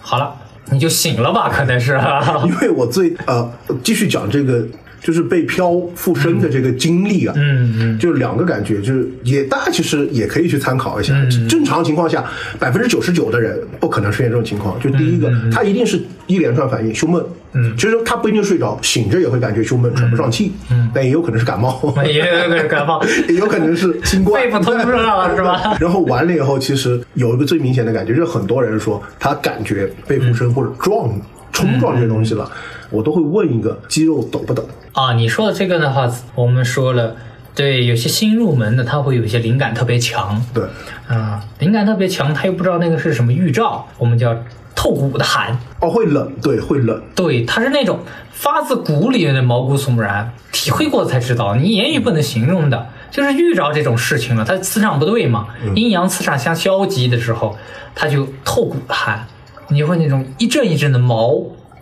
[0.00, 0.34] 好了，
[0.70, 1.48] 你就醒了吧？
[1.48, 1.98] 可能是。
[2.44, 3.50] 因为我最呃，
[3.84, 4.66] 继续讲这个，
[5.02, 11.14] 就是被漂附身的这个经历啊，嗯嗯，就两个感觉，就是也大家其实也可以去参考一下。
[11.14, 12.24] 嗯正常情况下，
[12.58, 14.78] 百分之九十九的人不可能出现这种情况。
[14.80, 17.22] 就第一个，他一定是一连串反应，胸闷。
[17.58, 20.52] 嗯其实他不一定睡着，醒着也会感觉胸闷、喘不上气。
[20.70, 25.74] 嗯，但也有可能是感冒，也有可能感冒，也有可能是新冠， 肺部通上了是吧？
[25.80, 31.10] 然后完了以后，其实有一个最明显的感觉，就是很多人说他感觉被附身或者撞、
[31.52, 32.50] 冲撞这些东西了，
[32.90, 34.68] 我都会问一个肌肉抖不抖？
[34.92, 37.14] 啊，你说的这个的话，我们说了，
[37.54, 40.64] 对，有些新入门的他会有一些灵感特别强，对，
[41.06, 44.36] 啊，灵感特别强，他又不知道那个是什么预兆，我们叫
[44.74, 45.58] 透骨的寒。
[45.80, 47.02] 哦，会冷，对，会冷。
[47.14, 47.98] 对，他是那种
[48.32, 52.86] 发自骨里的毛骨悚然，体会过才知道，你言语不能形容的。
[53.08, 57.56] 就是遇着这种事情了，他磁场不对嘛，阴阳磁场相消极的时候，
[57.94, 59.26] 他就透骨的寒，
[59.68, 61.32] 你会那种一阵一阵的毛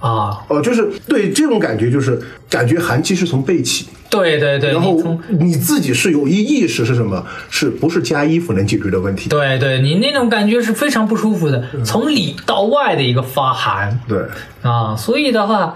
[0.05, 7.24] 啊，哦，就是对这种感觉，就是感觉寒气是从背起，对对对，然后你从你自己是有意意识是什么？
[7.48, 9.30] 是不是加衣服能解决的问题？
[9.30, 14.18] 对对，你那种感觉是非常不舒服的，从里到外的一个发寒对。
[14.61, 15.74] 啊，所以的话，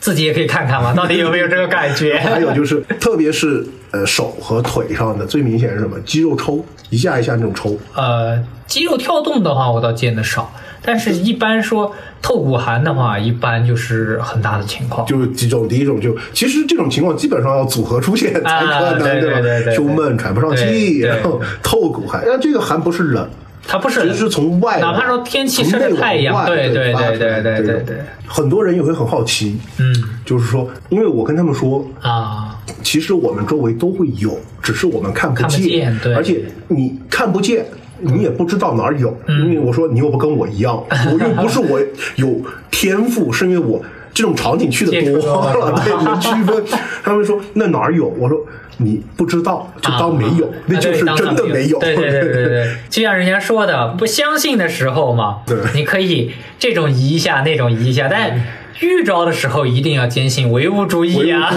[0.00, 2.16] 自己也可以看看嘛，到底有没有这个感觉。
[2.24, 6.00] 还有就是，特别是呃手和腿上的，最明显是什么？
[6.06, 7.78] 肌肉抽，一下一下那种抽。
[7.94, 10.50] 呃，肌肉跳动的话，我倒见得少，
[10.82, 15.06] 但是一般说透骨寒的话，一般就是很大的情况。
[15.06, 19.40] 就是几种，第一种就其实这种情况基本上要组合出现才可能，对对吧？
[19.40, 22.22] 对对对胸闷、喘不上气，然后透骨寒。
[22.26, 23.28] 那这个寒不是冷，
[23.66, 37.66] 它不是只是从外，哪怕说天气晒太阳外对对对对对对对很多人也会很好奇，嗯就是说，因为我跟他们说，啊，其实我们周围都会有，只是我们看不看不见对而且你看不见。
[38.00, 41.80] 你也不知道哪儿有，嗯因为我说你又不跟我一样， 我又不是我
[42.16, 42.40] 有
[42.70, 43.82] 天赋，是因为我
[44.14, 46.64] 这种场景去的多多了了，对， 能区分。
[47.02, 48.06] 他们说那哪儿有？
[48.18, 48.38] 我说
[48.78, 51.78] 你不知道就当没有，啊那就是真的没有。
[51.80, 58.40] 对对对对对对，就像人家说的，不相信的时候嘛，对你可以这种移一下，那种移一下，但
[58.80, 61.50] 遇着的时候一定要坚信唯物主义啊。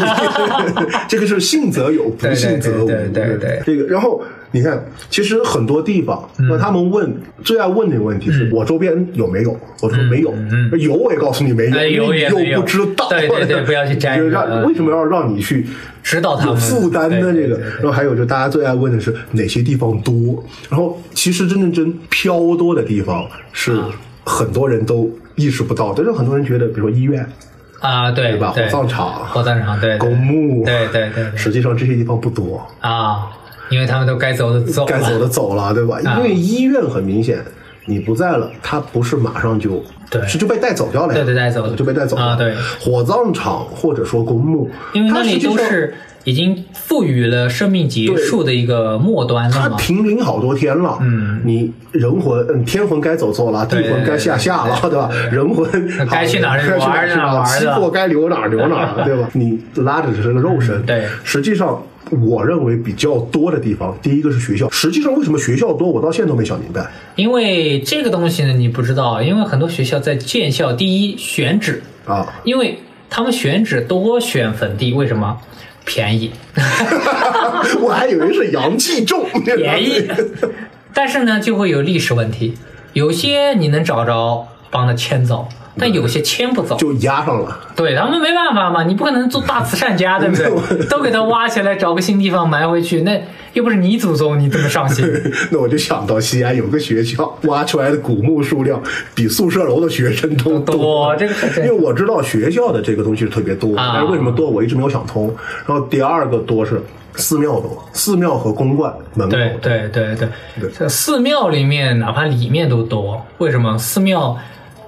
[1.07, 2.87] 这个是信则有，不信则无。
[2.87, 9.57] 对对对对对这个，然后你看，其实很多地方，那他们问最爱问的一个问题是我周边有没有？
[9.81, 10.33] 我说没有，
[10.77, 13.07] 有我也告诉你没有，又不知道。
[13.09, 15.65] 对对对 不要去摘让为什么要让你去？
[16.03, 23.23] 指导他们有负担的这个然后还有就大家最爱问的是哪些地方多，然后其实真正真飘多的地方
[23.53, 23.87] 是啊
[24.25, 27.23] 很多人都意识不到，但是很多人觉得，比如说医院，
[27.81, 28.51] 啊，对对吧？
[28.55, 33.29] 对火葬场、火葬场，对对公墓，对对对对实际上这些地方不多，啊，
[33.71, 35.97] 因为他们都该走的走了，该走的走了，对吧？
[36.05, 36.17] 啊。
[36.17, 37.39] 因为医院很明显，
[37.85, 40.21] 你不在了，他不是马上就对。
[40.27, 41.75] 是就被带走掉了呀，对对带走了。
[41.75, 42.21] 就被带走了。
[42.21, 42.53] 啊对。
[42.79, 45.93] 火葬场或者说公墓，因为那里都是
[46.25, 49.77] 已经赋予了生命结束的一个末端他了嘛。
[49.77, 55.09] 停灵好多天了，嗯，你人魂，嗯，天魂该走走了，地魂该下下了，对吧？
[55.31, 55.65] 人魂
[56.11, 59.29] 该去哪儿去哪儿玩儿去哪儿，玩儿的期货该留哪儿留哪儿， 对吧？
[59.33, 61.05] 你拉着只是个肉身，对。
[61.23, 61.81] 实际上。
[62.11, 64.69] 我认为比较多的地方，第一个是学校。
[64.69, 66.85] 实际上，为什么学校多，我到现在都没想明白
[67.15, 72.33] 因为这个东西呢，你不知道，因为很多学校在建校，第一选址，啊。
[72.43, 75.37] 因为他们选址多选坟地，为什么？
[75.83, 76.31] 便宜，
[77.81, 80.07] 我还以为是阳气重，便宜。
[80.93, 82.53] 但是呢，就会有历史问题，
[82.93, 85.47] 有些你能找着帮他迁走，
[85.77, 86.75] 但有些迁不走。
[86.77, 87.59] 就压上了。
[87.75, 90.85] 对他们没办法嘛，你不可能做大慈善家，对不对？
[90.89, 93.21] 都给他挖起来，找个新地方埋回去，那
[93.53, 95.05] 又不是你祖宗，你这么上心？
[95.51, 98.81] 那我就想到西安有个学校挖出来的古墓数量
[99.13, 105.33] 比宿舍楼的学生都多这个很因为我知道学校的这个东西是特别多，啊但是为什么多我一直没有想通。
[105.67, 106.81] 然后第二个多是
[107.15, 110.29] 寺庙多，寺庙和公馆门口对对对对
[110.61, 113.77] 对，这寺庙里面哪怕里面都多，为什么？
[113.77, 114.37] 寺庙，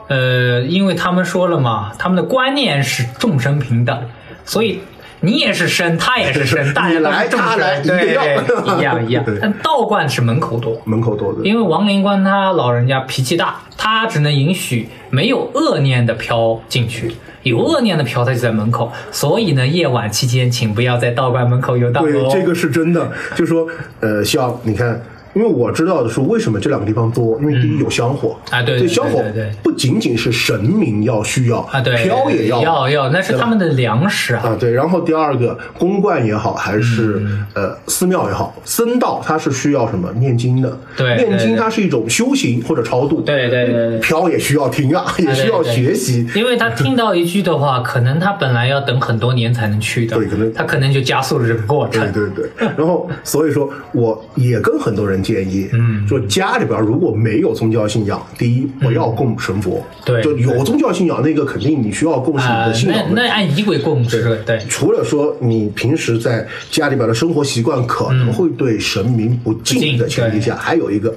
[0.08, 3.98] 呃，因为他们说了嘛，他们的观念是众生平等，
[4.46, 4.82] 所以
[5.22, 8.44] 你也是生，他也是生， 大家都来是众他来生，对一样，
[8.78, 9.24] 一样一样。
[9.42, 18.92] 但道观是门口多，门口多的，因为王灵官他老人家脾气大，他只能允许没有恶念的飘进去，有恶念的飘他就在门口。
[19.12, 23.10] 所以呢，夜晚期间请不要在道观门口游荡哦。，对这个是真的。
[23.36, 23.68] 就说
[24.02, 25.02] 呃，像你看。
[25.34, 28.36] 因为我知道的是为什么这两个地方多，因为第一有香火。
[28.50, 34.44] 啊对对这香火对不仅仅是神明要需要啊，对，飘也要要要，那是他们的粮食啊。
[34.46, 37.46] 啊，对，然后第二个公观也好，还是、嗯。
[37.56, 44.00] 呃寺庙也好，僧道它是需要什么念经的，对念经它是一种修行或者超度，对对对对。
[44.00, 52.12] 飘也需要听啊，也需要学习，因为他听到一句的话，可能他本来要等很多年才能去的，对可能他可能就加速了这个过程。
[52.12, 60.22] 对对对，然后所以说我也跟很多人建议，嗯，说家里边如果没有宗教信仰，第一不要供神佛，对。
[60.22, 63.14] 就有宗教信仰那个肯定你需要供是你啊的，信仰问题。
[63.16, 71.16] 那按仪轨供是对，除了说你平时在家里边的生活习惯可能会对神明不敬的前提下，还有一个，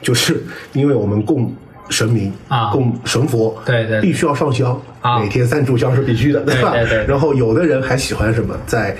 [0.00, 0.42] 就是
[0.72, 1.52] 因为我们供
[1.90, 2.70] 神明啊。
[2.70, 4.00] 供神佛，对对对。
[4.00, 5.20] 必须要上香，啊。
[5.20, 6.72] 每天三炷香是必须的，吧？
[6.72, 7.06] 对对对。
[7.06, 8.96] 然后有的人还喜欢什么，在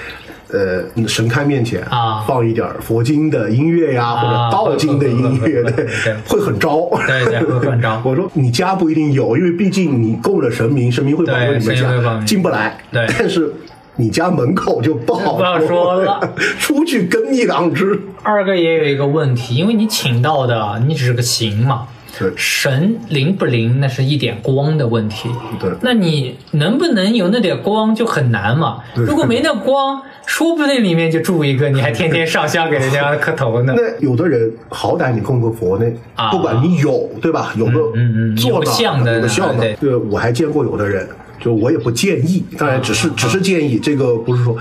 [0.55, 2.24] 呃神龛面前啊。
[2.26, 8.00] 放一点佛经的音乐呀，或者啊道经的音乐， 对对，会很招，对对会很招。
[8.07, 13.07] 我说你家不一定有，因为毕竟你供了神明，神明会保佑你们家进不来，对。
[13.18, 13.52] 但是。
[13.96, 16.02] 你家门口就不好不好说。
[16.02, 21.86] 了， 出去跟一两只，二哥也有一个问题，因为你请到的你只是个形嘛，
[22.18, 25.28] 对神灵不灵那是一点光的问题。
[25.60, 28.78] 对那你能不能有那点光就很难嘛？
[28.94, 33.74] 如果没那光，说不定里面就住一个，你还天天上香给人家磕头呢。
[33.76, 37.52] 那有的人好歹你供个佛呢，啊不管你有对吧？
[37.56, 41.08] 有个嗯嗯有个像的有个像的对，对，我还见过有的人，
[41.40, 44.56] 就我也不建议，当然只啊是只是建议，这个不是说。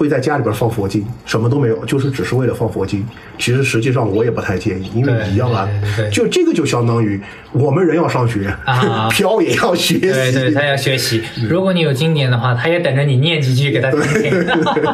[0.00, 3.06] 会在家里边放佛经，什么都没有，就是只是为了放佛经。
[3.38, 5.68] 其实实际上我也不太建议，因为一样啊
[6.10, 7.20] 就这个就相当于
[7.52, 11.22] 我们人要上学啊， 飘也要学习，对对，他要学习。
[11.50, 14.30] 如果你有经典的话，他也等着你念几句给他听听。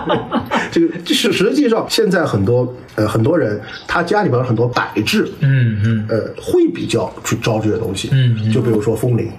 [0.72, 9.30] 这个就是实际上现在很多呃很多人他家里边很多摆置，嗯嗯，呃会比较去招这些东西，嗯嗯就比如说风铃。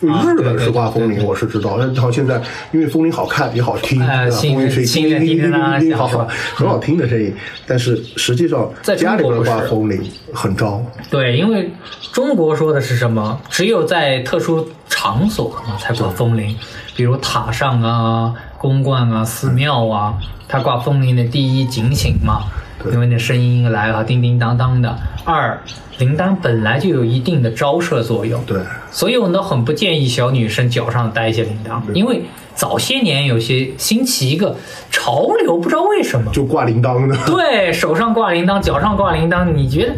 [0.00, 1.78] 日本是挂风铃，我是知道。
[1.78, 2.40] 然后现在
[2.72, 3.98] 因为风铃好看也好听，
[4.30, 7.34] 风铃吹新人叮叮叮叮叮，好好很好听的声音。
[7.66, 11.70] 但是实际上在中家里边国挂风铃很招，对，因为
[12.12, 13.40] 中国说的是什么？
[13.48, 16.54] 只有在特殊场所啊才挂风铃，
[16.94, 20.14] 比如塔上啊、公观啊、寺庙啊，
[20.48, 22.44] 它挂风铃的第一警醒嘛，
[22.92, 24.96] 因为那声音来啊，叮叮当当的。
[25.24, 25.58] 二，
[25.98, 28.60] 铃铛本来就有一定的招摄作用，对，
[28.90, 32.22] 所以我呢很不建议小女生脚上戴一些铃铛，因为
[32.54, 34.54] 早些年有些兴起一个
[34.90, 37.16] 潮流，不知道为什么，就挂铃铛的。
[37.26, 39.94] 对，手上挂铃铛，脚上挂铃铛，你觉得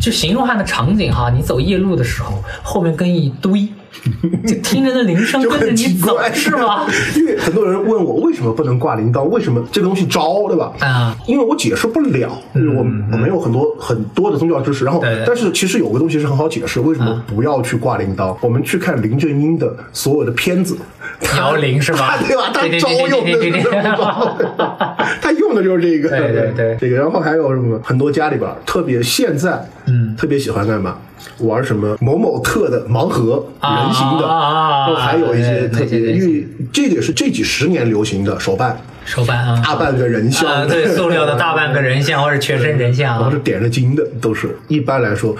[0.00, 3.68] 就形容下那场景哈，你走夜路的时候，后面跟一堆，
[4.46, 6.86] 就听着那铃声跟着你走是吗？
[7.16, 10.72] 因为很多人问我为什么不能挂铃铛，为什么这个东西招，对吧？
[10.80, 12.80] 啊，因为我解释不了，因为我
[13.12, 14.84] 我没有很多很多的宗教知识。
[14.84, 18.36] 然后对对，但是其实有个东西是很好解释，为什么不要去挂铃铛？
[18.40, 20.76] 我们去看林正英的所有的片子，
[21.20, 22.50] 他摇铃是吧他对吧？
[22.52, 26.08] 他招用的对对对对是这么招的他用用的就是这个。
[26.08, 27.80] 对对对这个，然后还有什么？
[27.82, 30.98] 很多家里边特别现在，嗯特别喜欢干嘛？
[31.38, 45.34] 玩什么某某特的盲盒，啊人形的，啊还有一些对特别，因为这个也是这几十年流行的手办，手办啊，大半个人像，啊，对，塑料的大半个人像或者全身人像啊然后是，点着金的，都是一般来说。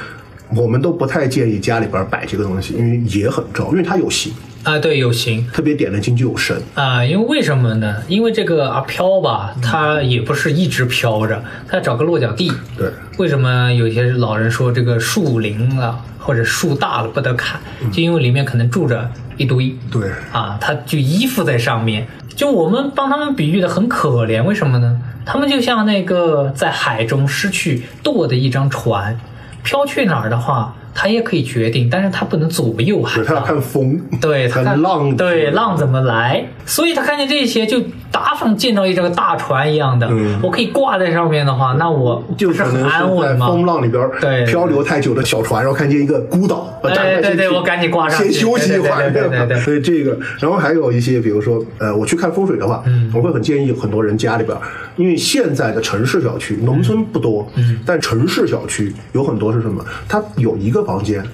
[0.57, 4.33] 我们都不太建议家里边摆这个东西，因为也很重，因为它有形，
[4.69, 5.47] 啊，对，有形。
[5.51, 6.55] 特别点了金就有神。
[6.75, 8.03] 啊，因为为什么呢？
[8.07, 12.53] 因为这个阿飘吧，他也不是一直飘着，他要找个落脚地。
[12.77, 17.59] 对，为什么有些老人说这个树林了或者树大了不得砍？
[17.91, 22.07] 就因为里面可能住着一堆对，啊，他就依附在上面。
[22.37, 25.01] 就我们帮他们比喻的很可怜，为什么呢？
[25.25, 29.19] 他们就像那个在海中失去舵的一张船，
[29.63, 33.41] 飘去哪儿的话，它也可以决定，但是他不能左右海对，他要。
[33.43, 37.81] 看风，对，他看看浪，对浪怎么来，所以他看见这些就
[38.19, 43.47] 打上见到一这个大船一样的，嗯我可以挂在上面的话，那我就是很安稳吗？
[43.47, 49.11] 是在风浪里边对漂流太久的小船，然后看见一个孤岛，呃哎站在先去对对我赶紧挂上去先休息一会儿。
[49.11, 54.57] 对对对对对所以这个，然后还有一些，比如说，呃，我去看风水的话，嗯我会很建议很多人家里边，
[54.97, 59.85] 因为现在的城市小区，农村不多，嗯但城市小区有很多是什么？
[60.09, 61.25] 它有一个房间。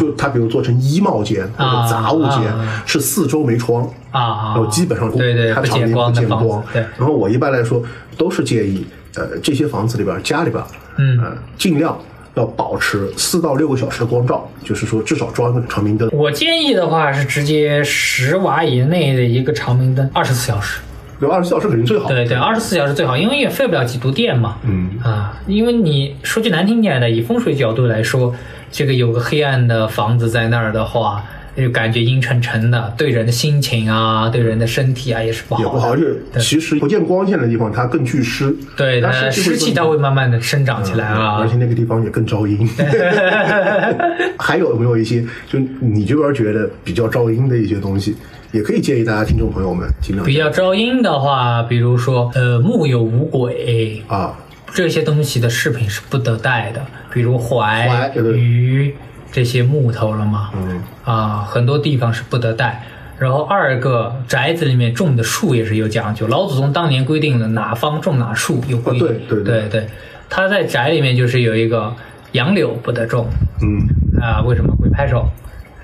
[0.00, 6.64] 就它，比如做成衣帽间或啊者杂物间啊，是四周没窗，啊，然后基本上对对不见它的房子见光。
[6.72, 7.82] 对然后我一般来说
[8.16, 8.86] 都是建议，
[9.16, 10.62] 呃，这些房子里边家里边，
[10.96, 11.98] 嗯呃，尽量
[12.34, 16.08] 要保持四到六个小时的光照，就是说至少装一个长明灯。
[16.12, 20.80] 我建议的话是直接十瓦以内的一个长明灯，二十四小时。
[21.18, 22.10] 有二十四小时肯定最好。
[22.10, 24.58] 对对，二十四小时最好，因为也费不了几度电嘛。
[24.64, 28.34] 嗯啊，因为你说句难听点的，以风水角度来说，
[28.70, 31.24] 这个有个黑暗的房子在那儿的话，
[31.56, 35.66] 就感觉阴沉沉的，对人的心情啊，对人的身体啊也是不好的。
[35.66, 36.04] 也不好，而且
[36.38, 41.38] 其实不见光线的地方，它更聚湿，对它它湿气它会慢慢的生长起来啊。
[41.40, 42.68] 而且那个地方也更招阴。
[44.38, 48.14] 还有没有一些就你这边觉得比较招阴的一些东西，
[48.52, 54.36] 也可以建议大家听众朋友们尽量比较招阴的话，比如说呃木有五鬼啊，
[54.74, 58.94] 这些东西的饰品是不得带的，比如怀怀对对鱼
[59.36, 60.48] 这些木头了嘛。
[60.54, 62.82] 嗯，啊，很多地方是不得带。
[63.18, 69.06] 然后二个宅子里面种的树也是有讲究，老祖宗当年规定的哪方种哪树有规定。
[69.06, 69.86] 啊对对对对对
[70.30, 71.94] 他在宅里面就是有一个
[72.32, 73.26] 杨柳不得种
[73.60, 74.74] 嗯，啊，为什么？
[74.80, 75.28] 鬼拍手。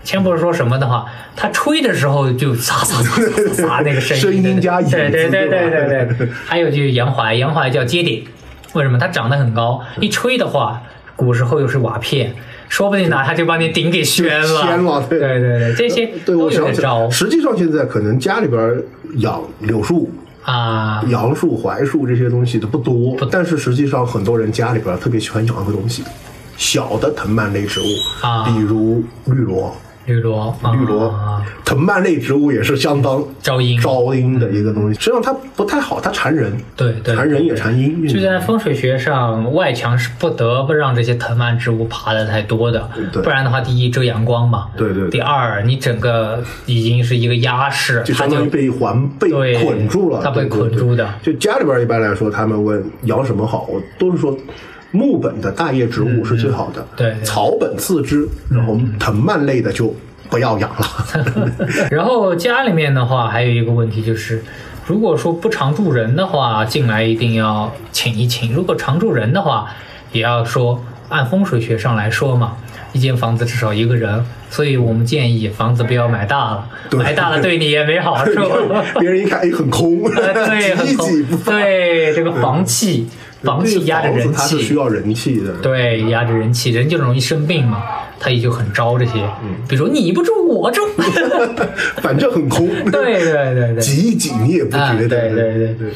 [0.03, 1.05] 千不是说什么的话，
[1.37, 6.29] 他吹的时候就嚓嚓嚓嚓嚓那个声音，声音加对对对对对对。
[6.47, 8.25] 还有就是杨槐，杨槐叫接顶，
[8.73, 8.97] 为什么？
[8.99, 10.83] 它长得很高，一吹的话，
[11.17, 12.35] 古时候又是瓦片，
[12.73, 14.63] 说不定哪它就把你顶给掀了。
[14.63, 18.83] 掀了对对对对，这些对，都有招实际上现在可能家里边
[19.17, 20.11] 养柳树、
[20.43, 21.05] 啊。
[21.09, 26.03] 杨树、槐树这些东西的不多，但是实际上很多人家里边特别喜欢养一个东西，
[26.57, 27.85] 小的藤蔓类植物，
[28.27, 29.77] 啊比如绿萝。
[30.07, 31.09] 绿萝，绿萝。
[31.09, 33.81] 啊、藤蔓类植物也是相当招阴。
[33.81, 35.01] 招阴的一个东西。
[35.01, 37.15] 实际上它不太好，它缠人，对对。
[37.15, 38.07] 缠人也缠阴。
[38.07, 43.23] 就在风水学上，外墙是不得不让这些藤蔓植物爬的太多的，对。
[43.23, 45.11] 不然的话，第一遮阳光嘛，对对对。
[45.11, 51.09] 第二，你整个已经是一个压势，它就就相当于被环被对捆住了，它被捆住的。
[51.23, 54.37] 就家里边一般来说，他们问养什么好，我都是说
[54.93, 57.23] 木本的大叶植物是最好的，对对。
[57.25, 59.95] 草本次之，然后藤蔓类的就
[60.31, 60.87] 不要养了。
[61.91, 64.43] 然后家里面的话，还有一个问题就是，
[64.87, 69.69] 如果说不常住人的话，进来一定要请一请；如果常住人的话，
[70.13, 72.57] 也要说按风水学上来说嘛，
[72.93, 77.01] 一间房子至少一个人，所以我们建议房子不要买大了，对。
[77.01, 78.33] 买大了对你也没好处。
[79.01, 81.27] 别人一看，哎，很空，呃 对，很空。
[81.47, 83.09] 对，这个房气，
[83.43, 85.53] 房气压着人这个房子它是需，要人气的。
[85.63, 87.83] 对，压着人气，人就容易生病嘛，
[88.21, 89.13] 他也就很招这些，
[89.43, 90.81] 嗯比如说你不住我住，
[92.03, 92.69] 反正很空。
[92.91, 95.09] 对对对对， 挤一挤你也不觉啊得。
[95.09, 95.93] 对对对对。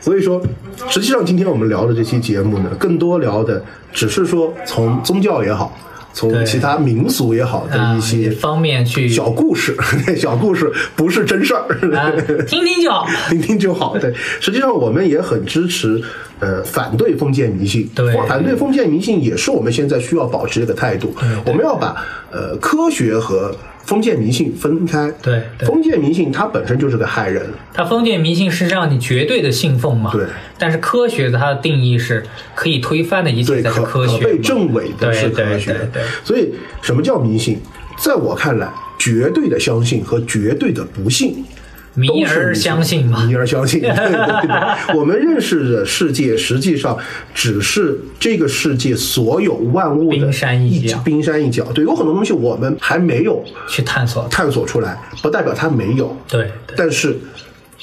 [0.00, 0.40] 所以说，
[0.88, 5.76] 实际上今天我们聊的这期节目呢，更多聊的只是说从宗教也好，
[6.12, 9.76] 从其他民俗也好的啊一些方面去小故事，
[10.16, 11.66] 小故事不是真事儿。
[11.96, 12.12] 啊，
[12.46, 13.04] 听听就好。
[13.30, 13.98] 听听就好。
[13.98, 16.00] 对，实际上我们也很支持，
[16.40, 17.88] 呃，反对封建迷信。
[17.94, 21.14] 对反对封建迷信也是我们现在需要保持这个态度。
[21.44, 21.96] 我们要把
[22.30, 23.54] 呃科学和
[23.84, 25.10] 封建迷信分开。
[25.22, 27.46] 对对封建迷信它本身就是个害人。
[27.72, 30.10] 它封建迷信是让你绝对的信奉嘛？
[30.12, 30.26] 对。
[30.58, 32.22] 但是科学的它的定义是
[32.54, 34.24] 可以推翻的一切对，才是可可科学嘛。
[34.24, 36.02] 被证伪的是科学对对对。
[36.24, 36.52] 所以，
[36.82, 37.58] 什么叫迷信？
[37.98, 41.42] 在我看来，绝对的相信和绝对的不信，
[41.96, 43.80] 迷而相信嘛迷而相信。
[43.80, 46.96] 对对对，我们认识的世界实际上
[47.34, 51.64] 只是这个世界所有万物的冰山一角冰山一角。
[51.72, 54.28] 对，有很多东西我们还没有去探索。
[54.28, 56.14] 探索出来，不代表它没有。
[56.28, 57.16] 对对但是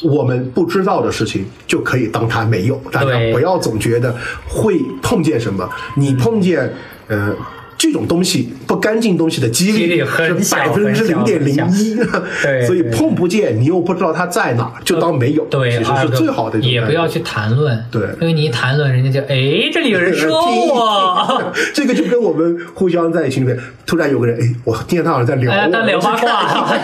[0.03, 2.79] 我们不知道的事情，就可以当它没有。
[2.91, 4.15] 大家不要总觉得
[4.47, 6.71] 会碰见什么，你碰见
[7.07, 7.35] 呃。
[7.83, 10.05] 这种东西不干净东西的几几率率
[10.41, 11.95] 是百分之零点零一
[12.41, 15.43] 对，所以碰不见，你又不知道它在哪，就当没有。
[15.47, 26.77] 对，其实是最好的也不要去谈论，对因为你一谈论，人家就哎，这里有人 说我， 这个就跟我们互相在群里面，突然有个人，哎，我听见他好像在聊哎，我，他聊八卦，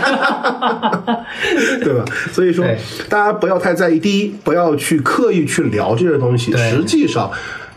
[1.81, 2.03] 对吧？
[2.33, 2.65] 所以说，
[3.07, 3.97] 大家不要太在意。
[3.97, 6.51] 第一，不要去刻意去聊这些东西。
[6.57, 7.31] 实际上，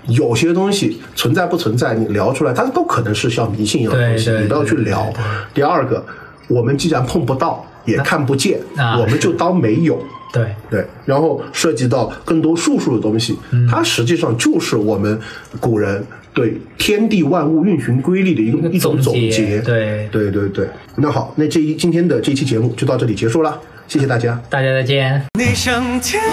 [0.08, 5.12] 有些东西存在不存在，你聊出来，它都可能是像迷信一样的东西，你都要去聊。
[5.54, 6.04] 第二个，
[6.48, 10.02] 我们既然碰不到，也看不见，啊我们就当没有。
[10.32, 15.20] 对对，然后涉及到更多术数的东西，嗯它实际上就是我们
[15.60, 16.02] 古人
[16.32, 19.60] 对天地万物运行规律的一个一种总结。
[19.60, 20.66] 对对对对。
[20.96, 24.40] 那好，那这一今天的这期节目就到这里结束了，谢谢大家。
[24.48, 25.22] 大家再见。
[25.38, 26.30] 你像天外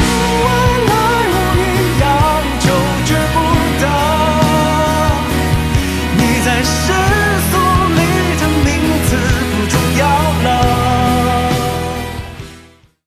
[0.87, 1.08] 来